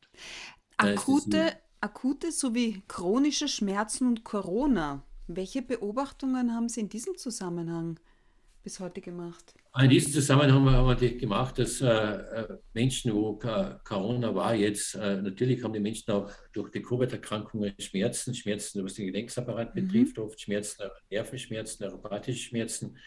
Akute 0.77 1.53
akute 1.81 2.31
sowie 2.31 2.83
chronische 2.88 3.47
Schmerzen 3.47 4.07
und 4.07 4.23
Corona. 4.23 5.03
Welche 5.27 5.61
Beobachtungen 5.61 6.53
haben 6.53 6.69
Sie 6.69 6.81
in 6.81 6.89
diesem 6.89 7.17
Zusammenhang 7.17 8.00
bis 8.63 8.79
heute 8.79 9.01
gemacht? 9.01 9.55
In 9.81 9.89
diesem 9.89 10.11
Zusammenhang 10.11 10.69
haben 10.69 11.01
wir 11.01 11.17
gemacht, 11.17 11.57
dass 11.57 11.81
äh, 11.81 11.88
äh, 11.88 12.57
Menschen, 12.73 13.13
wo 13.13 13.39
Corona 13.83 14.35
war, 14.35 14.53
jetzt 14.53 14.95
äh, 14.95 15.21
natürlich 15.21 15.63
haben 15.63 15.73
die 15.73 15.79
Menschen 15.79 16.11
auch 16.11 16.29
durch 16.51 16.69
die 16.71 16.81
Covid-Erkrankungen 16.81 17.73
Schmerzen, 17.79 18.35
Schmerzen, 18.35 18.83
was 18.83 18.95
den 18.95 19.07
Gelenksapparat 19.07 19.73
mhm. 19.73 19.88
betrifft, 19.88 20.19
oft 20.19 20.39
Schmerzen, 20.39 20.83
Nervenschmerzen, 21.09 21.85
neuropathische 21.85 22.50
Schmerzen, 22.50 22.97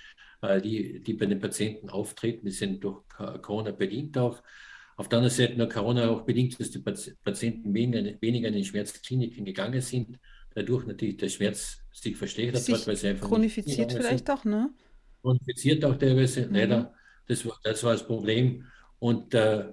äh, 0.41 0.61
die, 0.61 1.01
die 1.01 1.13
bei 1.13 1.27
den 1.27 1.39
Patienten 1.39 1.91
auftreten. 1.91 2.47
Die 2.47 2.53
sind 2.53 2.83
durch 2.83 3.03
Corona 3.43 3.71
bedingt 3.71 4.17
auch. 4.19 4.43
Auf 4.97 5.09
der 5.09 5.19
anderen 5.19 5.35
Seite 5.35 5.61
hat 5.61 5.71
Corona 5.71 6.09
auch 6.09 6.23
bedingt, 6.23 6.59
dass 6.61 6.71
die 6.71 6.79
Patienten 6.79 7.75
weniger, 7.75 8.21
weniger 8.21 8.49
in 8.49 8.55
die 8.55 8.65
Schmerzkliniken 8.65 9.45
gegangen 9.45 9.81
sind, 9.81 10.19
dadurch 10.55 10.87
natürlich 10.87 11.17
der 11.17 11.29
Schmerz 11.29 11.79
sich 11.93 12.17
verschlechtert 12.17 12.63
sich 12.63 12.75
hat, 12.75 12.87
weil 12.87 12.97
sie 12.97 13.09
einfach 13.09 13.29
chronifiziert 13.29 13.93
vielleicht 13.93 14.31
auch, 14.31 14.45
ne? 14.45 14.71
Chronifiziert 15.23 15.85
auch 15.85 15.97
teilweise, 15.97 16.47
mhm. 16.47 16.55
leider. 16.55 16.95
Das 17.27 17.45
war, 17.47 17.59
das 17.63 17.83
war 17.83 17.93
das 17.93 18.07
Problem. 18.07 18.67
Und 18.99 19.35
äh 19.35 19.73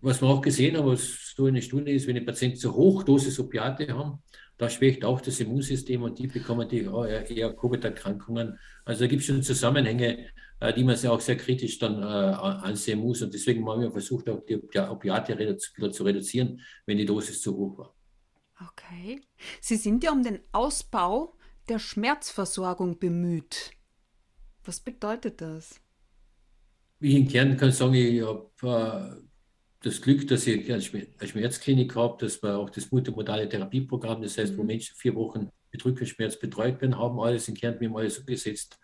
was 0.00 0.20
wir 0.20 0.28
auch 0.28 0.42
gesehen 0.42 0.76
haben, 0.76 0.86
was 0.86 1.34
so 1.36 1.46
eine 1.46 1.62
Studie 1.62 1.92
ist, 1.92 2.06
wenn 2.06 2.16
die 2.16 2.20
Patienten 2.20 2.58
zu 2.58 2.74
Hochdosis 2.74 3.38
Opiate 3.38 3.86
haben, 3.94 4.22
da 4.56 4.70
schwächt 4.70 5.04
auch 5.04 5.20
das 5.20 5.40
Immunsystem 5.40 6.02
und 6.02 6.18
die 6.18 6.28
bekommen 6.28 6.68
die 6.68 6.82
eher 6.82 7.54
Covid-Erkrankungen. 7.54 8.58
Also 8.84 9.04
da 9.04 9.06
gibt 9.08 9.20
es 9.20 9.26
schon 9.26 9.42
Zusammenhänge, 9.42 10.28
äh, 10.60 10.72
die 10.72 10.84
man 10.84 10.96
auch 11.06 11.20
sehr 11.20 11.36
kritisch 11.36 11.78
dann 11.78 12.00
äh, 12.00 12.04
ansehen 12.04 13.00
muss. 13.00 13.22
Und 13.22 13.34
deswegen 13.34 13.68
haben 13.68 13.82
wir 13.82 13.90
versucht, 13.90 14.28
auch 14.28 14.44
die 14.44 14.56
Opiate 14.56 15.38
wieder 15.38 15.58
zu 15.58 16.04
reduzieren, 16.04 16.60
wenn 16.86 16.98
die 16.98 17.06
Dosis 17.06 17.40
zu 17.40 17.56
hoch 17.56 17.78
war. 17.78 17.94
Okay. 18.70 19.20
Sie 19.60 19.76
sind 19.76 20.04
ja 20.04 20.12
um 20.12 20.22
den 20.22 20.40
Ausbau 20.52 21.36
der 21.68 21.78
Schmerzversorgung 21.78 22.98
bemüht. 22.98 23.72
Was 24.64 24.80
bedeutet 24.80 25.40
das? 25.40 25.80
Wie 27.00 27.10
ich 27.10 27.16
in 27.16 27.28
Kärnten 27.28 27.56
kann 27.56 27.72
sagen, 27.72 27.94
ich 27.94 28.22
habe 28.22 28.50
äh, 28.62 29.23
das 29.84 30.00
Glück, 30.00 30.26
dass 30.28 30.46
ich 30.46 30.72
eine 30.72 30.80
Schmerzklinik 30.80 31.94
habe, 31.94 32.16
dass 32.18 32.42
wir 32.42 32.56
auch 32.56 32.70
das 32.70 32.90
multimodale 32.90 33.48
Therapieprogramm, 33.48 34.22
das 34.22 34.38
heißt, 34.38 34.56
wo 34.56 34.62
mhm. 34.62 34.68
Menschen 34.68 34.96
vier 34.96 35.14
Wochen 35.14 35.50
mit 35.70 35.84
Rückenschmerz 35.84 36.38
betreut 36.38 36.80
werden, 36.80 36.98
haben 36.98 37.20
alles 37.20 37.48
in 37.48 37.54
Kärnten, 37.54 37.82
wir 37.82 37.88
haben 37.90 37.96
alles 37.96 38.18
umgesetzt. 38.18 38.78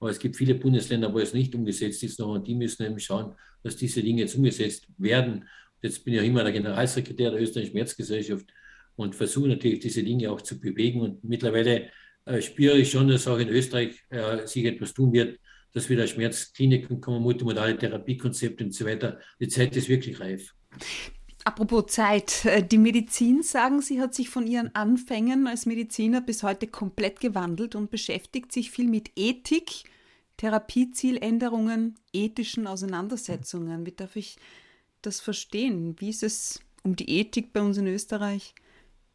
Aber 0.00 0.10
es 0.10 0.18
gibt 0.18 0.36
viele 0.36 0.54
Bundesländer, 0.54 1.12
wo 1.12 1.18
es 1.18 1.34
nicht 1.34 1.54
umgesetzt 1.54 2.02
ist 2.02 2.18
noch 2.18 2.34
und 2.34 2.46
die 2.46 2.54
müssen 2.54 2.86
eben 2.86 2.98
schauen, 2.98 3.34
dass 3.62 3.76
diese 3.76 4.00
Dinge 4.00 4.22
jetzt 4.22 4.36
umgesetzt 4.36 4.86
werden. 4.96 5.46
Jetzt 5.82 6.04
bin 6.04 6.14
ich 6.14 6.20
ja 6.20 6.26
immer 6.26 6.42
der 6.44 6.52
Generalsekretär 6.52 7.32
der 7.32 7.40
Österreichischen 7.40 7.72
Schmerzgesellschaft 7.72 8.46
und 8.96 9.14
versuche 9.14 9.48
natürlich 9.48 9.80
diese 9.80 10.02
Dinge 10.02 10.30
auch 10.30 10.40
zu 10.40 10.58
bewegen. 10.58 11.00
Und 11.00 11.24
mittlerweile 11.24 11.90
äh, 12.24 12.40
spüre 12.40 12.78
ich 12.78 12.90
schon, 12.90 13.08
dass 13.08 13.26
auch 13.28 13.38
in 13.38 13.48
Österreich 13.48 14.02
äh, 14.08 14.46
sich 14.46 14.64
etwas 14.64 14.94
tun 14.94 15.12
wird, 15.12 15.38
dass 15.72 15.88
wieder 15.88 16.06
Schmerzkliniken 16.06 17.00
kommen, 17.00 17.22
multimodale 17.22 17.76
Therapiekonzepte 17.76 18.64
und 18.64 18.74
so 18.74 18.84
weiter. 18.84 19.18
Die 19.40 19.48
Zeit 19.48 19.76
ist 19.76 19.88
wirklich 19.88 20.20
reif. 20.20 20.54
Apropos 21.44 21.86
Zeit, 21.86 22.44
äh, 22.44 22.62
die 22.62 22.78
Medizin, 22.78 23.42
sagen 23.42 23.80
Sie, 23.80 24.00
hat 24.00 24.14
sich 24.14 24.28
von 24.28 24.46
Ihren 24.46 24.74
Anfängen 24.74 25.46
als 25.46 25.66
Mediziner 25.66 26.20
bis 26.20 26.42
heute 26.42 26.66
komplett 26.66 27.20
gewandelt 27.20 27.74
und 27.74 27.90
beschäftigt 27.90 28.52
sich 28.52 28.70
viel 28.70 28.86
mit 28.86 29.12
Ethik, 29.16 29.84
Therapiezieländerungen, 30.36 31.94
ethischen 32.12 32.66
Auseinandersetzungen. 32.66 33.86
Wie 33.86 33.92
darf 33.92 34.14
ich 34.14 34.36
das 35.02 35.20
verstehen? 35.20 35.96
Wie 35.98 36.10
ist 36.10 36.22
es 36.22 36.60
um 36.82 36.96
die 36.96 37.18
Ethik 37.18 37.52
bei 37.52 37.60
uns 37.60 37.78
in 37.78 37.86
Österreich 37.86 38.54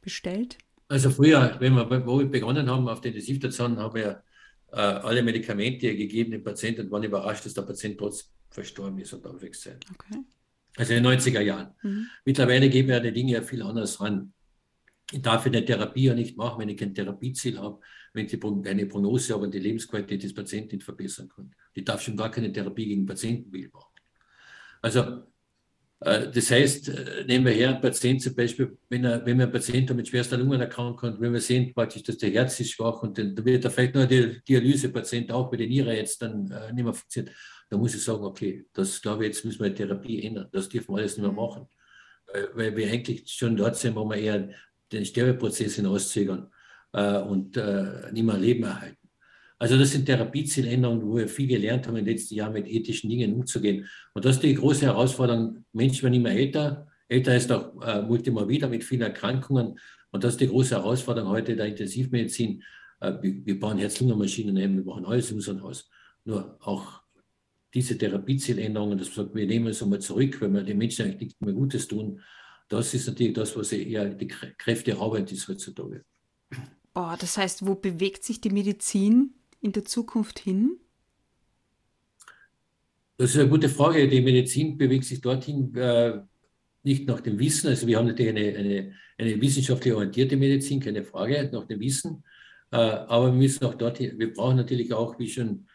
bestellt? 0.01 0.57
Also 0.88 1.10
früher, 1.10 1.55
wenn 1.60 1.75
wir, 1.75 2.05
wo 2.05 2.19
wir 2.19 2.25
begonnen 2.25 2.69
haben 2.69 2.88
auf 2.88 3.01
der 3.01 3.12
Intensivstation, 3.12 3.77
haben 3.77 3.95
wir 3.95 4.24
alle 4.77 5.24
Medikamente 5.24 5.96
gegeben 5.96 6.32
dem 6.32 6.44
Patienten 6.44 6.82
und 6.82 6.92
waren 6.92 7.03
überrascht, 7.03 7.46
dass 7.46 7.53
der 7.53 7.63
Patient 7.63 7.98
trotzdem 7.98 8.32
verstorben 8.50 9.00
ist 9.00 9.13
und 9.13 9.25
aufwächst 9.25 9.63
sein. 9.63 9.80
Okay. 9.94 10.20
Also 10.75 10.94
in 10.94 11.03
den 11.03 11.20
90er 11.20 11.42
Jahren. 11.42 11.74
Mhm. 11.82 12.08
Mittlerweile 12.25 12.70
gehen 12.70 12.88
wir 12.88 13.00
die 13.00 13.13
Dinge 13.13 13.34
ja 13.34 13.42
viel 13.42 13.62
anders 13.62 14.00
ran. 14.01 14.34
Ich 15.12 15.22
darf 15.22 15.46
eine 15.46 15.63
Therapie 15.63 16.06
ja 16.06 16.13
nicht 16.15 16.38
machen, 16.38 16.62
wenn 16.62 16.70
ich 16.70 16.77
kein 16.77 16.96
Therapieziel 16.96 17.60
habe, 17.60 17.80
wenn 18.13 18.25
ich 18.25 18.39
keine 18.63 18.86
Prognose 18.86 19.34
habe 19.34 19.44
und 19.44 19.53
die 19.53 19.60
Lebensqualität 19.60 20.24
des 20.24 20.34
Patienten 20.34 20.75
nicht 20.75 20.86
verbessern 20.86 21.30
kann. 21.30 21.53
Ich 21.74 21.84
darf 21.84 22.01
schon 22.01 22.18
gar 22.18 22.32
keine 22.32 22.51
Therapie 22.51 22.88
gegen 22.88 23.06
Patientenbild 23.06 23.74
machen. 23.74 23.94
Also 24.82 25.00
äh, 25.00 25.22
das 26.03 26.51
heißt, 26.51 26.89
äh, 26.89 27.25
nehmen 27.25 27.45
wir 27.45 27.53
her 27.53 27.69
einen 27.69 27.81
Patient 27.81 28.22
zum 28.22 28.36
Beispiel, 28.36 28.77
wenn, 28.89 29.05
er, 29.05 29.25
wenn 29.25 29.38
wir 29.38 29.45
einen 29.45 29.51
Patienten 29.51 29.95
mit 29.95 30.07
schwerster 30.07 30.38
Lungenerkrankung 30.38 31.13
und 31.13 31.22
wenn 31.22 31.33
wir 31.33 31.39
sehen 31.39 31.74
praktisch, 31.74 32.03
dass 32.03 32.17
der 32.17 32.31
Herz 32.31 32.60
ist 32.60 32.72
schwach 32.72 33.03
und 33.03 33.17
dann 33.17 33.45
wird 33.45 33.63
er 33.63 33.72
vielleicht 33.72 33.95
nur 33.95 34.05
der 34.05 34.27
Dialysepatient 34.48 35.31
auch, 35.31 35.50
bei 35.50 35.57
der 35.57 35.67
Niere 35.67 35.95
jetzt 35.95 36.22
dann 36.22 36.50
äh, 36.51 36.74
nicht 36.74 36.83
mehr 36.83 36.93
funktioniert, 36.93 37.36
dann 37.69 37.79
muss 37.79 37.95
ich 37.95 38.03
sagen, 38.03 38.24
okay, 38.24 38.65
das 38.74 39.01
glaube 39.01 39.24
ich, 39.24 39.29
jetzt 39.29 39.45
müssen 39.45 39.62
wir 39.62 39.69
die 39.69 39.75
Therapie 39.75 40.24
ändern. 40.24 40.48
Das 40.51 40.69
dürfen 40.69 40.93
wir 40.93 41.00
alles 41.00 41.17
nicht 41.17 41.25
mehr 41.25 41.31
machen. 41.31 41.67
Weil, 42.27 42.50
weil 42.53 42.75
wir 42.75 42.91
eigentlich 42.91 43.24
schon 43.31 43.55
dort 43.55 43.75
sind, 43.75 43.95
wo 43.95 44.05
wir 44.05 44.17
eher 44.17 44.50
den 44.91 45.05
Sterbeprozess 45.05 45.75
hinauszögern 45.75 46.51
äh, 46.93 47.17
und 47.19 47.57
äh, 47.57 48.12
nicht 48.12 48.24
mehr 48.24 48.38
Leben 48.38 48.63
erhalten. 48.63 49.02
Also 49.63 49.77
das 49.77 49.91
sind 49.91 50.08
Therapiezieländerungen, 50.08 51.08
wo 51.08 51.15
wir 51.15 51.29
viel 51.29 51.48
gelernt 51.48 51.88
haben 51.88 51.96
in 51.96 52.03
den 52.03 52.13
letzten 52.13 52.36
Jahren 52.36 52.51
mit 52.51 52.67
ethischen 52.67 53.10
Dingen 53.10 53.34
umzugehen. 53.34 53.88
Und 54.13 54.25
das 54.25 54.36
ist 54.36 54.43
die 54.43 54.55
große 54.55 54.86
Herausforderung. 54.88 55.63
Menschen 55.72 56.03
werden 56.03 56.15
immer 56.15 56.32
älter. 56.32 56.86
Älter 57.08 57.34
ist 57.34 57.50
auch 57.50 57.82
äh, 57.82 58.01
multimorbid 58.01 58.70
mit 58.70 58.84
vielen 58.84 59.03
Erkrankungen. 59.03 59.79
Und 60.12 60.22
das 60.22 60.34
ist 60.34 60.41
die 60.41 60.50
große 60.50 60.75
Herausforderung 60.75 61.29
heute 61.29 61.55
der 61.55 61.67
Intensivmedizin. 61.67 62.62
Äh, 63.00 63.13
wir, 63.22 63.46
wir, 63.46 63.58
bauen 63.58 63.77
Herz-Lungen-Maschinen, 63.77 64.58
wir 64.58 64.84
machen 64.84 65.05
alles 65.05 65.32
in 65.32 65.38
unserem 65.38 65.63
Haus. 65.63 65.89
Nur 66.25 66.58
auch 66.60 67.01
diese 67.74 67.98
Therapiezieländerungen, 67.98 68.98
das 68.98 69.15
sagt, 69.15 69.34
wir 69.34 69.48
nehmen 69.48 69.67
es 69.67 69.82
einmal 69.82 70.01
zurück, 70.01 70.41
wenn 70.41 70.53
wir 70.55 70.63
den 70.63 70.77
Menschen 70.77 71.05
eigentlich 71.05 71.22
nichts 71.22 71.39
mehr 71.39 71.53
Gutes 71.53 71.88
tun. 71.88 72.20
Das 72.67 72.93
ist 72.93 73.08
natürlich 73.08 73.34
das, 73.34 73.55
was 73.55 73.72
eher 73.72 74.10
die 74.10 74.27
Kräfte 74.27 74.98
Arbeit 74.98 75.32
ist 75.32 75.48
heutzutage. 75.48 76.03
Boah, 76.93 77.15
das 77.17 77.38
heißt, 77.38 77.65
wo 77.65 77.75
bewegt 77.75 78.25
sich 78.25 78.41
die 78.41 78.50
Medizin 78.50 79.36
in 79.63 79.72
der 79.72 79.86
Zukunft 79.86 80.39
hin? 80.39 80.77
Das 83.17 83.32
ist 83.32 83.39
eine 83.39 83.50
gute 83.50 83.70
Frage. 83.70 84.08
Die 84.08 84.22
Medizin 84.22 84.77
bewegt 84.77 85.05
sich 85.05 85.22
dorthin, 85.22 85.74
äh, 85.75 86.20
nicht 86.84 87.08
nach 87.08 87.22
dem 87.22 87.39
Wissen. 87.39 87.70
Also 87.70 87.88
wir 87.88 87.98
haben 87.98 88.08
natürlich 88.08 88.36
eine, 88.36 88.58
eine, 88.58 88.93
eine 89.17 89.41
wissenschaftlich 89.41 89.93
orientierte 89.93 90.36
Medizin, 90.36 90.79
keine 90.79 91.03
Frage, 91.03 91.50
nach 91.51 91.65
dem 91.65 91.79
Wissen. 91.79 92.24
Äh, 92.72 92.75
aber 92.75 93.27
wir 93.27 93.34
müssen 93.34 93.65
auch 93.65 93.75
dorthin, 93.75 94.20
wir 94.20 94.34
brauchen 94.34 94.58
natürlich 94.58 94.93
auch, 94.93 95.17
wie 95.20 95.29
schon 95.29 95.67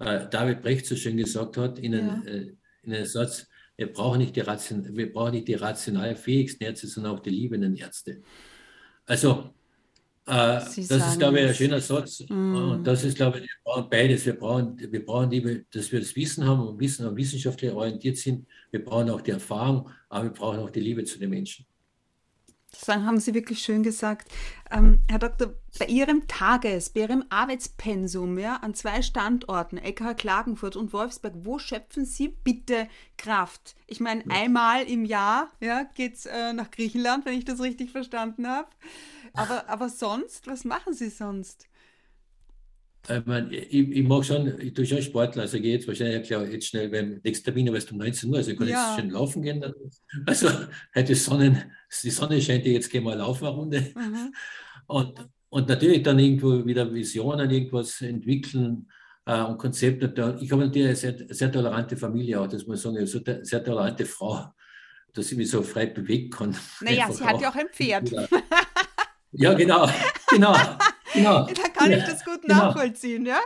äh, 0.00 0.28
David 0.28 0.62
Brecht 0.62 0.86
so 0.86 0.96
schön 0.96 1.16
gesagt 1.16 1.56
hat, 1.56 1.78
in, 1.78 1.92
ja. 1.92 1.98
einen, 1.98 2.26
äh, 2.26 2.52
in 2.82 2.92
einem 2.92 3.06
Satz, 3.06 3.46
wir 3.76 3.92
brauchen, 3.92 4.18
nicht 4.18 4.34
die 4.34 4.40
Ration, 4.40 4.96
wir 4.96 5.12
brauchen 5.12 5.32
nicht 5.32 5.48
die 5.48 5.54
rational 5.54 6.16
fähigsten 6.16 6.64
Ärzte, 6.64 6.86
sondern 6.86 7.14
auch 7.14 7.20
die 7.20 7.30
liebenden 7.30 7.76
Ärzte. 7.76 8.22
Also 9.04 9.54
das 10.26 10.76
ist, 10.76 11.18
glaube 11.18 11.40
ich, 11.40 11.48
ein 11.48 11.54
schöner 11.54 11.80
Satz. 11.80 12.24
Mm. 12.28 12.54
Und 12.54 12.84
das 12.84 13.04
ist, 13.04 13.16
glaube 13.16 13.38
ich, 13.38 13.44
wir 13.44 13.56
brauchen 13.62 13.88
beides. 13.88 14.26
Wir 14.26 14.36
brauchen, 14.36 14.76
wir 14.78 15.06
brauchen 15.06 15.30
die, 15.30 15.64
dass 15.70 15.92
wir 15.92 16.00
das 16.00 16.16
Wissen 16.16 16.44
haben 16.44 16.66
und 16.66 16.80
Wissen 16.80 17.06
und 17.06 17.16
wissenschaftlich 17.16 17.70
orientiert 17.70 18.16
sind. 18.16 18.46
Wir 18.72 18.84
brauchen 18.84 19.08
auch 19.10 19.20
die 19.20 19.30
Erfahrung, 19.30 19.88
aber 20.08 20.24
wir 20.24 20.32
brauchen 20.32 20.58
auch 20.58 20.70
die 20.70 20.80
Liebe 20.80 21.04
zu 21.04 21.18
den 21.18 21.30
Menschen. 21.30 21.64
Das 22.70 22.88
haben 22.88 23.20
Sie 23.20 23.32
wirklich 23.32 23.60
schön 23.60 23.82
gesagt. 23.82 24.30
Ähm, 24.70 25.00
Herr 25.08 25.18
Doktor, 25.18 25.54
bei 25.78 25.86
Ihrem 25.86 26.26
Tages-, 26.26 26.90
bei 26.90 27.00
Ihrem 27.00 27.24
Arbeitspensum 27.30 28.38
ja, 28.38 28.56
an 28.56 28.74
zwei 28.74 29.02
Standorten, 29.02 29.78
LKH 29.78 30.14
Klagenfurt 30.14 30.76
und 30.76 30.92
Wolfsberg, 30.92 31.34
wo 31.36 31.58
schöpfen 31.58 32.04
Sie 32.04 32.28
bitte 32.28 32.88
Kraft? 33.16 33.76
Ich 33.86 34.00
meine, 34.00 34.24
einmal 34.28 34.82
im 34.82 35.04
Jahr 35.04 35.50
ja, 35.60 35.84
geht 35.94 36.14
es 36.16 36.26
äh, 36.26 36.52
nach 36.52 36.70
Griechenland, 36.70 37.24
wenn 37.24 37.38
ich 37.38 37.44
das 37.44 37.60
richtig 37.60 37.90
verstanden 37.90 38.46
habe. 38.46 38.68
Aber, 39.36 39.68
aber 39.68 39.88
sonst, 39.88 40.46
was 40.46 40.64
machen 40.64 40.92
Sie 40.92 41.10
sonst? 41.10 41.68
Ich, 43.08 43.24
mein, 43.24 43.52
ich, 43.52 43.72
ich 43.72 44.06
mag 44.06 44.24
schon, 44.24 44.60
ich 44.60 44.74
tue 44.74 44.84
schon 44.84 45.00
Sportler, 45.00 45.42
also 45.42 45.56
ich 45.58 45.62
gehe 45.62 45.74
jetzt 45.74 45.86
wahrscheinlich 45.86 46.26
klar, 46.26 46.44
jetzt 46.44 46.66
schnell 46.66 46.88
beim 46.88 47.20
nächsten 47.22 47.44
Termin, 47.44 47.68
aber 47.68 47.78
es 47.78 47.90
um 47.90 47.98
19 47.98 48.30
Uhr, 48.30 48.36
also 48.38 48.50
ich 48.50 48.58
kann 48.58 48.66
ja. 48.66 48.88
jetzt 48.88 49.00
schön 49.00 49.10
laufen 49.10 49.42
gehen. 49.42 49.64
Also 50.26 50.48
heute 50.94 51.14
Sonnen, 51.14 51.62
die 52.02 52.10
Sonne 52.10 52.40
scheint, 52.40 52.66
jetzt 52.66 52.90
gehen 52.90 53.04
wir 53.04 53.14
laufen 53.14 53.46
eine 53.46 53.54
Runde. 53.54 53.92
Mhm. 53.94 54.34
Und, 54.88 55.28
und 55.50 55.68
natürlich 55.68 56.02
dann 56.02 56.18
irgendwo 56.18 56.66
wieder 56.66 56.92
Visionen, 56.92 57.48
irgendwas 57.48 58.00
entwickeln 58.00 58.88
äh, 59.24 59.42
und 59.42 59.58
Konzepte. 59.58 60.38
Ich 60.40 60.50
habe 60.50 60.64
natürlich 60.64 60.88
eine 60.88 60.96
sehr, 60.96 61.16
sehr 61.28 61.52
tolerante 61.52 61.96
Familie 61.96 62.40
auch, 62.40 62.48
das 62.48 62.66
muss 62.66 62.78
ich 62.78 62.82
sagen, 62.82 62.96
eine 62.96 63.44
sehr, 63.44 63.64
tolerante 63.64 64.04
Frau, 64.04 64.46
dass 65.12 65.30
ich 65.30 65.38
mich 65.38 65.50
so 65.50 65.62
frei 65.62 65.86
bewegen 65.86 66.30
kann. 66.30 66.56
Naja, 66.80 67.10
sie 67.12 67.24
hat 67.24 67.40
ja 67.40 67.50
auch 67.50 67.56
ein 67.56 67.68
Pferd. 67.68 68.10
Ja, 68.10 68.26
genau, 69.32 69.54
genau, 70.30 70.56
genau. 71.12 71.46
Da 71.46 71.68
kann 71.68 71.90
ja, 71.90 71.98
ich 71.98 72.04
das 72.04 72.24
gut 72.24 72.42
genau. 72.42 72.54
nachvollziehen, 72.54 73.26
ja? 73.26 73.40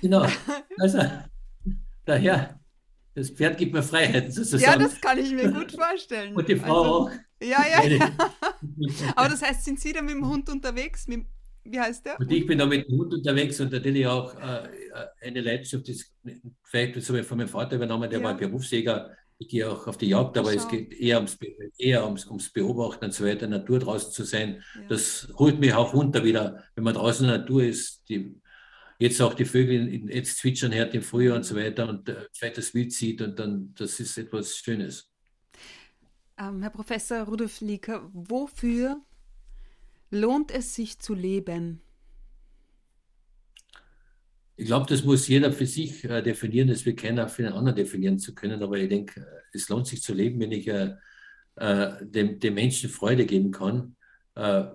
Genau. 0.00 0.26
Also, 0.78 1.00
daher, 2.04 2.58
das 3.14 3.30
Pferd 3.30 3.58
gibt 3.58 3.72
mir 3.72 3.82
Freiheit 3.82 4.32
sozusagen. 4.32 4.62
Ja, 4.62 4.76
das 4.76 5.00
kann 5.00 5.18
ich 5.18 5.30
mir 5.32 5.50
gut 5.50 5.72
vorstellen. 5.72 6.34
Und 6.34 6.48
die 6.48 6.56
Frau 6.56 6.82
also, 6.82 6.90
auch. 6.92 7.10
Ja, 7.42 7.64
ja, 7.66 7.84
ja. 7.84 8.10
Aber 9.16 9.28
das 9.28 9.42
heißt, 9.42 9.64
sind 9.64 9.80
Sie 9.80 9.92
da 9.92 10.00
mit 10.00 10.14
dem 10.14 10.26
Hund 10.26 10.48
unterwegs? 10.48 11.06
Mit, 11.06 11.26
wie 11.64 11.78
heißt 11.78 12.06
der? 12.06 12.18
Und 12.18 12.32
ich 12.32 12.46
bin 12.46 12.58
da 12.58 12.66
mit 12.66 12.88
dem 12.88 12.98
Hund 12.98 13.12
unterwegs 13.12 13.60
und 13.60 13.72
natürlich 13.72 14.06
auch 14.06 14.34
äh, 14.34 14.68
eine 15.20 15.40
Leidenschaft, 15.40 15.88
das 15.88 16.10
vielleicht 16.62 16.96
das 16.96 17.08
habe 17.08 17.20
ich 17.20 17.26
von 17.26 17.38
meinem 17.38 17.48
Vater 17.48 17.76
übernommen, 17.76 18.08
der 18.08 18.20
ja. 18.20 18.24
war 18.24 18.34
Berufsjäger 18.34 19.10
ich 19.42 19.48
gehe 19.48 19.70
auch 19.70 19.86
auf 19.86 19.96
die 19.96 20.08
Jagd, 20.08 20.38
aber 20.38 20.54
es 20.54 20.68
geht 20.68 20.92
eher, 20.92 21.16
ums, 21.16 21.38
eher 21.76 22.04
ums, 22.04 22.26
ums, 22.26 22.50
Beobachten 22.50 23.06
und 23.06 23.14
so 23.14 23.24
weiter, 23.24 23.46
Natur 23.46 23.80
draußen 23.80 24.12
zu 24.12 24.24
sein. 24.24 24.62
Ja. 24.74 24.88
Das 24.88 25.28
holt 25.36 25.58
mich 25.58 25.74
auch 25.74 25.94
runter 25.94 26.24
wieder, 26.24 26.62
wenn 26.74 26.84
man 26.84 26.94
draußen 26.94 27.24
in 27.24 27.30
der 27.30 27.40
Natur 27.40 27.64
ist. 27.64 28.08
Die, 28.08 28.40
jetzt 28.98 29.20
auch 29.20 29.34
die 29.34 29.44
Vögel 29.44 29.88
jetzt 30.10 30.38
zwitschern 30.38 30.72
hört 30.72 30.94
im 30.94 31.02
Frühjahr 31.02 31.36
und 31.36 31.44
so 31.44 31.56
weiter 31.56 31.88
und 31.88 32.08
äh, 32.08 32.26
vielleicht 32.32 32.58
das 32.58 32.72
Wild 32.72 32.92
sieht 32.92 33.20
und 33.20 33.38
dann, 33.38 33.74
das 33.76 33.98
ist 33.98 34.16
etwas 34.16 34.56
Schönes. 34.56 35.10
Ähm, 36.38 36.62
Herr 36.62 36.70
Professor 36.70 37.22
Rudolf 37.22 37.60
Lieker, 37.60 38.08
wofür 38.12 39.00
lohnt 40.10 40.52
es 40.52 40.74
sich 40.74 41.00
zu 41.00 41.14
leben? 41.14 41.82
Ich 44.62 44.68
glaube, 44.68 44.86
das 44.88 45.02
muss 45.02 45.26
jeder 45.26 45.52
für 45.52 45.66
sich 45.66 46.04
äh, 46.04 46.22
definieren, 46.22 46.68
das 46.68 46.86
wird 46.86 47.00
keiner 47.00 47.26
für 47.26 47.42
den 47.42 47.52
anderen 47.52 47.74
definieren 47.74 48.20
zu 48.20 48.32
können. 48.32 48.62
Aber 48.62 48.78
ich 48.78 48.88
denke, 48.88 49.18
äh, 49.20 49.56
es 49.56 49.68
lohnt 49.68 49.88
sich 49.88 50.00
zu 50.00 50.14
leben, 50.14 50.38
wenn 50.38 50.52
ich 50.52 50.68
äh, 50.68 50.94
äh, 51.56 52.06
dem, 52.06 52.38
dem, 52.38 52.54
Menschen 52.54 52.88
Freude 52.88 53.26
geben 53.26 53.50
kann. 53.50 53.96
Äh, 54.36 54.66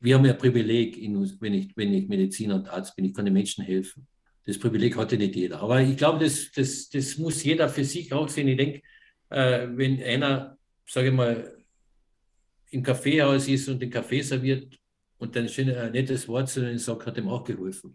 wir 0.00 0.14
haben 0.14 0.24
ja 0.24 0.32
Privileg, 0.32 0.96
in, 0.96 1.30
wenn, 1.40 1.52
ich, 1.52 1.76
wenn 1.76 1.92
ich 1.92 2.08
Mediziner 2.08 2.54
und 2.54 2.70
Arzt 2.70 2.96
bin, 2.96 3.04
ich 3.04 3.12
kann 3.12 3.26
den 3.26 3.34
Menschen 3.34 3.62
helfen. 3.62 4.06
Das 4.46 4.58
Privileg 4.58 4.96
hatte 4.96 5.18
nicht 5.18 5.36
jeder. 5.36 5.60
Aber 5.60 5.78
ich 5.82 5.98
glaube, 5.98 6.24
das, 6.24 6.50
das, 6.50 6.88
das 6.88 7.18
muss 7.18 7.44
jeder 7.44 7.68
für 7.68 7.84
sich 7.84 8.14
auch 8.14 8.30
sehen. 8.30 8.48
Ich 8.48 8.56
denke, 8.56 8.80
wenn 9.28 10.02
einer, 10.02 10.56
sage 10.86 11.08
ich 11.08 11.14
mal, 11.14 11.54
im 12.70 12.82
Kaffeehaus 12.82 13.46
ist 13.48 13.68
und 13.68 13.82
den 13.82 13.90
Kaffee 13.90 14.22
serviert 14.22 14.74
und 15.18 15.36
dann 15.36 15.46
ein, 15.46 15.70
ein 15.76 15.92
nettes 15.92 16.26
Wort 16.28 16.48
zu 16.48 16.66
ihm 16.66 16.78
sagt, 16.78 17.04
hat 17.04 17.18
ihm 17.18 17.28
auch 17.28 17.44
geholfen 17.44 17.94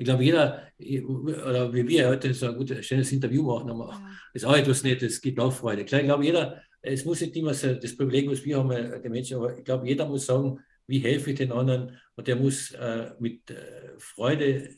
ich 0.00 0.06
glaube, 0.06 0.24
jeder, 0.24 0.62
oder 0.78 1.74
wie 1.74 1.86
wir 1.86 2.08
heute 2.08 2.32
so 2.32 2.46
ein 2.46 2.56
gutes, 2.56 2.86
schönes 2.86 3.12
Interview 3.12 3.42
machen, 3.42 3.68
aber 3.68 3.90
ja. 3.90 4.10
ist 4.32 4.46
auch 4.46 4.56
etwas 4.56 4.82
Nettes, 4.82 5.12
es 5.12 5.20
gibt 5.20 5.38
auch 5.38 5.52
Freude. 5.52 5.84
Klar, 5.84 6.00
ich 6.00 6.06
glaube, 6.06 6.24
jeder, 6.24 6.62
es 6.80 7.04
muss 7.04 7.20
nicht 7.20 7.36
immer 7.36 7.52
so 7.52 7.74
das 7.74 7.94
Privileg, 7.94 8.30
was 8.30 8.42
wir 8.42 8.56
haben, 8.56 8.70
äh, 8.70 8.98
die 8.98 9.10
Menschen, 9.10 9.36
aber 9.36 9.58
ich 9.58 9.62
glaube, 9.62 9.86
jeder 9.86 10.06
muss 10.06 10.24
sagen, 10.24 10.58
wie 10.86 11.00
helfe 11.00 11.32
ich 11.32 11.36
den 11.36 11.52
anderen 11.52 11.98
und 12.16 12.26
der 12.26 12.36
muss 12.36 12.70
äh, 12.70 13.10
mit 13.18 13.50
äh, 13.50 13.90
Freude 13.98 14.70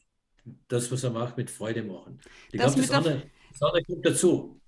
das, 0.67 0.91
was 0.91 1.05
er 1.05 1.11
macht, 1.11 1.37
mit 1.37 1.53
Freude 1.53 1.85
machen. 1.85 2.21
Ich 2.51 2.59
glaube, 2.59 2.81
das, 2.81 2.91
andere, 2.91 3.23
das 3.53 3.63
andere 3.63 3.85
kommt 3.85 4.05
dazu. 4.05 4.61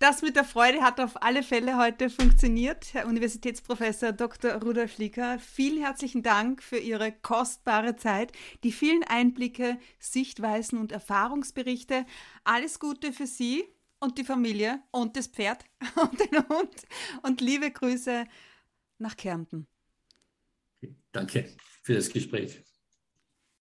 Das 0.00 0.22
mit 0.22 0.36
der 0.36 0.44
Freude 0.44 0.82
hat 0.82 1.00
auf 1.00 1.24
alle 1.24 1.42
Fälle 1.42 1.76
heute 1.76 2.08
funktioniert. 2.08 2.94
Herr 2.94 3.08
Universitätsprofessor 3.08 4.12
Dr. 4.12 4.52
Rudolf 4.62 4.96
Lieker, 4.98 5.40
vielen 5.40 5.82
herzlichen 5.82 6.22
Dank 6.22 6.62
für 6.62 6.78
Ihre 6.78 7.10
kostbare 7.10 7.96
Zeit, 7.96 8.30
die 8.62 8.70
vielen 8.70 9.02
Einblicke, 9.02 9.76
Sichtweisen 9.98 10.78
und 10.78 10.92
Erfahrungsberichte. 10.92 12.06
Alles 12.44 12.78
Gute 12.78 13.12
für 13.12 13.26
Sie 13.26 13.64
und 13.98 14.18
die 14.18 14.24
Familie 14.24 14.80
und 14.92 15.16
das 15.16 15.26
Pferd 15.26 15.64
und 15.96 16.20
den 16.20 16.48
Hund 16.48 16.86
und 17.22 17.40
liebe 17.40 17.68
Grüße 17.68 18.24
nach 18.98 19.16
Kärnten. 19.16 19.66
Danke 21.10 21.56
für 21.82 21.94
das 21.94 22.08
Gespräch. 22.08 22.62